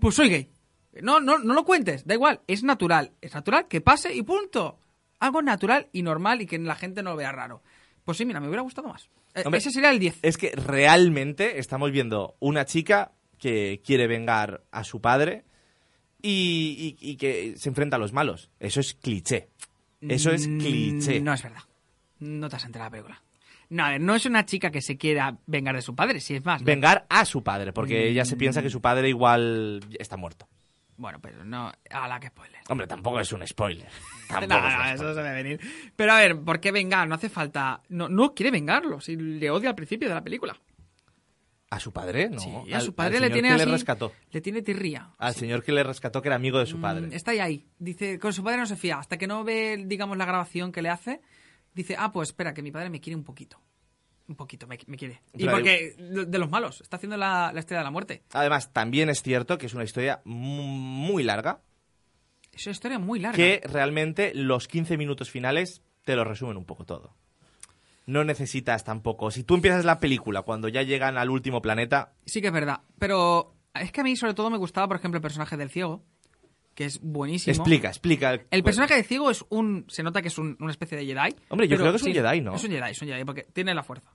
[0.00, 0.51] pues soy gay.
[1.00, 4.78] No, no, no lo cuentes, da igual, es natural, es natural que pase y punto.
[5.20, 7.62] Algo natural y normal y que la gente no lo vea raro.
[8.04, 9.08] Pues sí, mira, me hubiera gustado más.
[9.44, 10.18] Hombre, ese sería el 10.
[10.22, 15.44] Es que realmente estamos viendo una chica que quiere vengar a su padre
[16.20, 18.50] y, y- y que se enfrenta a los malos.
[18.60, 19.48] Eso es cliché.
[20.00, 21.20] Eso es Mm, cliché.
[21.20, 21.62] No es verdad.
[22.18, 23.22] No te has enterado la película.
[23.70, 26.34] No, a ver, no es una chica que se quiera vengar de su padre, si
[26.34, 26.62] es más.
[26.62, 28.38] Vengar a su padre, porque ella se Mm.
[28.38, 30.46] piensa que su padre igual está muerto.
[30.96, 31.72] Bueno, pero no.
[31.90, 32.60] A la que spoiler.
[32.68, 33.88] Hombre, tampoco es un spoiler.
[34.28, 34.94] Tampoco No, es un no, spoiler.
[34.94, 35.60] eso se ve venir.
[35.96, 37.08] Pero a ver, ¿por qué vengar?
[37.08, 37.82] No hace falta.
[37.88, 39.00] No, no quiere vengarlo.
[39.00, 40.56] Si le odia al principio de la película.
[41.70, 42.28] ¿A su padre?
[42.28, 42.38] No.
[42.38, 43.64] sí, a su al padre le tiene que así.
[43.64, 44.12] le rescató.
[44.30, 45.10] Le tiene tirría.
[45.16, 47.08] Al señor que le rescató, que era amigo de su Mm, padre.
[47.16, 47.66] Está ahí, ahí.
[47.78, 48.98] Dice, con su padre no se fía.
[48.98, 51.22] Hasta que no ve, digamos, la grabación que le hace,
[51.72, 53.58] dice, ah, pues espera, que mi padre me quiere un poquito.
[54.28, 55.20] Un poquito, me, me quiere.
[55.34, 58.22] Y Pero- porque de de los malos, está haciendo la, la estrella de la muerte.
[58.32, 61.60] Además, también es cierto que es una historia mu- muy larga,
[62.52, 63.36] Es una historia muy larga.
[63.36, 67.14] que realmente los 15 minutos finales te lo resumen un poco todo.
[68.06, 69.30] No necesitas tampoco.
[69.30, 72.80] Si tú empiezas la película cuando ya llegan al último planeta, Sí que es verdad.
[72.98, 76.04] Pero es que a mí sobre todo me gustaba, por ejemplo, el personaje del ciego,
[76.74, 77.52] que es buenísimo.
[77.54, 78.40] explica, explica.
[78.50, 79.84] El personaje de ciego es un.
[79.88, 81.34] Se nota que es un- una especie de Jedi.
[81.48, 82.54] Hombre, yo creo que es un Jedi, ¿no?
[82.54, 84.10] Es un Jedi, es un Jedi, porque tiene la fuerza.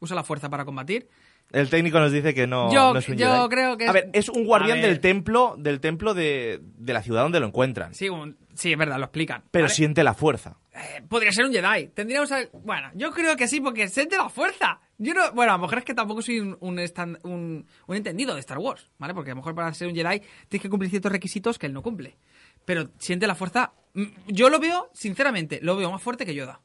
[0.00, 1.08] Usa la fuerza para combatir.
[1.50, 3.48] El técnico nos dice que no, Yo- no es un yo Jedi.
[3.50, 7.02] creo que A es- ver, es un guardián del templo, del templo de, de la
[7.02, 7.94] ciudad donde lo encuentran.
[7.94, 9.42] Sí, un- sí, es verdad, lo explican.
[9.50, 9.74] pero ¿vale?
[9.74, 10.56] siente la fuerza.
[10.74, 11.88] Eh, podría ser un Jedi.
[11.88, 12.32] Tendríamos.
[12.32, 14.80] a- Bueno, yo creo que sí, porque siente la fuerza.
[14.96, 15.30] Yo no.
[15.32, 18.88] Bueno, a lo mejor es que tampoco soy un, un- un entendido de Star Wars,
[18.98, 19.12] ¿vale?
[19.12, 21.74] Porque a lo mejor para ser un Jedi tienes que cumplir ciertos requisitos que él
[21.74, 22.16] no cumple.
[22.64, 23.74] Pero siente la fuerza.
[23.92, 26.60] mm, Yo lo veo, sinceramente, lo veo más fuerte que Yoda.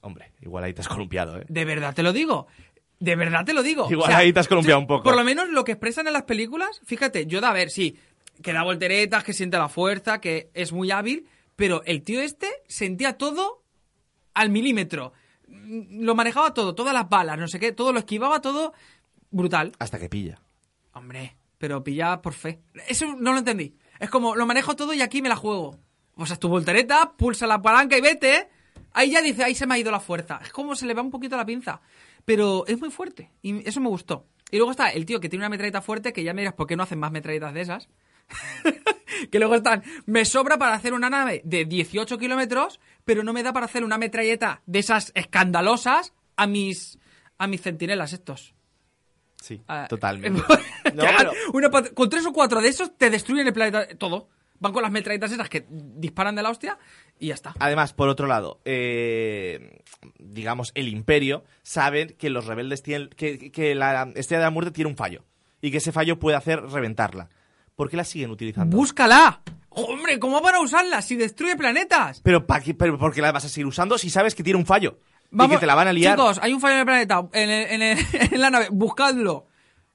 [0.00, 1.44] Hombre, igual ahí te has columpiado, ¿eh?
[1.48, 2.46] De verdad te lo digo.
[3.00, 3.86] De verdad te lo digo.
[3.90, 5.04] Igual ahí te has columpiado un poco.
[5.04, 7.96] Por lo menos lo que expresan en las películas, fíjate, Yoda, a ver, sí,
[8.42, 11.26] que da volteretas, que siente la fuerza, que es muy hábil,
[11.56, 13.62] pero el tío este sentía todo
[14.34, 15.12] al milímetro.
[15.46, 18.72] Mm, Lo manejaba todo, todas las balas, no sé qué, todo lo esquivaba, todo
[19.30, 19.72] brutal.
[19.78, 20.40] Hasta que pilla.
[20.92, 22.60] Hombre, pero pillaba por fe.
[22.88, 23.74] Eso no lo entendí.
[24.00, 25.78] Es como, lo manejo todo y aquí me la juego.
[26.16, 28.48] O sea, tu voltereta, pulsa la palanca y vete.
[28.92, 30.40] Ahí ya dice, ahí se me ha ido la fuerza.
[30.42, 31.80] Es como se le va un poquito la pinza.
[32.24, 33.30] Pero es muy fuerte.
[33.42, 34.26] Y eso me gustó.
[34.50, 36.66] Y luego está el tío que tiene una metralleta fuerte, que ya me dirás por
[36.66, 37.88] qué no hacen más metralletas de esas.
[39.30, 43.42] que luego están, me sobra para hacer una nave de 18 kilómetros, pero no me
[43.42, 46.98] da para hacer una metralleta de esas escandalosas a mis,
[47.38, 48.54] a mis centinelas estos.
[49.40, 50.42] Sí, Ah, totalmente.
[50.94, 54.28] No, pero- una con tres o cuatro de esos te destruyen el planeta todo.
[54.60, 56.76] Van con las metralletas esas que disparan de la hostia
[57.20, 57.54] y ya está.
[57.58, 59.80] Además, por otro lado, eh,
[60.18, 63.08] digamos, el imperio saben que los rebeldes tienen.
[63.10, 65.24] Que, que la estrella de la muerte tiene un fallo.
[65.60, 67.28] Y que ese fallo puede hacer reventarla.
[67.74, 68.76] ¿Por qué la siguen utilizando?
[68.76, 69.42] ¡Búscala!
[69.70, 70.18] ¡Hombre!
[70.18, 72.20] ¿Cómo van a usarla si destruye planetas?
[72.22, 74.58] pero, ¿para qué, pero ¿por qué la vas a seguir usando si sabes que tiene
[74.58, 74.98] un fallo?
[75.30, 76.16] Vamos- y que te la van a liar.
[76.16, 77.98] Chicos, hay un fallo en el planeta, en, el- en el-
[78.32, 78.68] en la nave.
[78.70, 79.46] Buscadlo.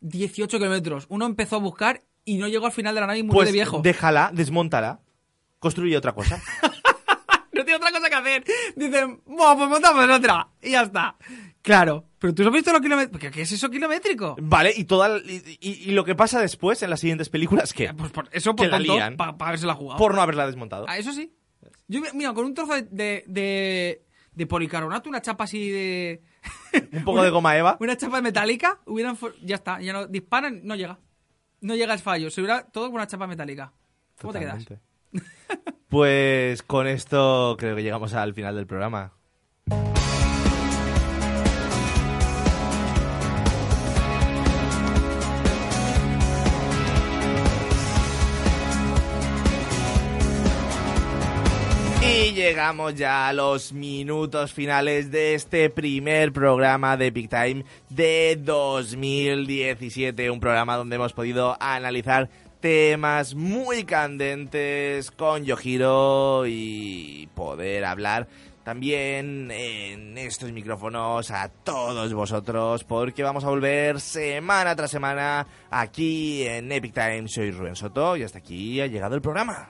[0.02, 1.06] 18 kilómetros.
[1.10, 3.48] Uno empezó a buscar y no llegó al final de la nave y murió pues
[3.48, 3.82] de viejo.
[3.82, 5.00] déjala, desmontala,
[5.60, 6.42] construye otra cosa.
[7.56, 8.44] No tiene otra cosa que hacer.
[8.76, 10.48] Dicen, bueno, pues montamos otra.
[10.62, 11.16] Y ya está.
[11.62, 12.06] Claro.
[12.20, 13.32] Pero tú has visto lo kilométrico.
[13.32, 14.36] ¿Qué, es eso kilométrico?
[14.42, 17.94] vale, y, toda, y, y- y lo que pasa después en las siguientes películas, ¿qué?
[17.94, 19.98] Pues por, eso por para haberse la jugado.
[20.00, 20.86] Por no haberla desmontado.
[20.88, 21.32] Ah, eso sí.
[21.88, 26.22] Yo, mira, con un trozo de, de, de, de policarbonato, una chapa así de...
[26.94, 27.78] Un poco de goma eva.
[27.80, 29.18] Una chapa metálica, hubieran...
[29.44, 30.08] Ya está, ya no...
[30.08, 30.98] Disparan, no llega.
[31.62, 32.30] No llega el fallo.
[32.32, 33.72] Se hubiera todo con una chapa metálica.
[34.20, 34.66] ¿Cómo te quedas?
[35.90, 39.14] Pues con esto creo que llegamos al final del programa.
[52.02, 58.38] Y llegamos ya a los minutos finales de este primer programa de Big Time de
[58.44, 60.30] 2017.
[60.30, 62.30] Un programa donde hemos podido analizar
[62.64, 68.30] temas muy candentes con Yojiro y poder hablar
[68.64, 76.48] también en estos micrófonos a todos vosotros porque vamos a volver semana tras semana aquí
[76.48, 77.34] en Epic Times.
[77.34, 79.68] Soy Rubén Soto y hasta aquí ha llegado el programa.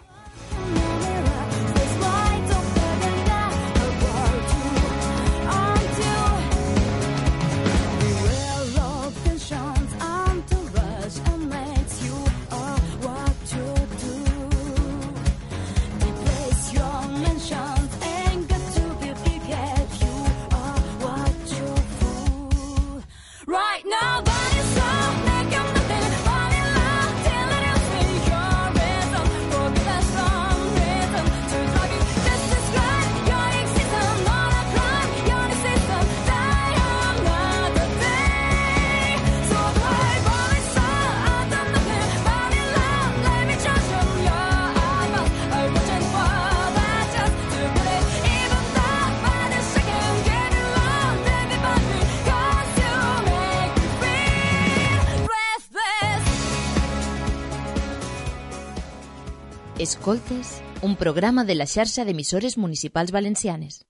[60.04, 63.86] Escoltes, un programa de la xarxa d'emissores municipals valencianes.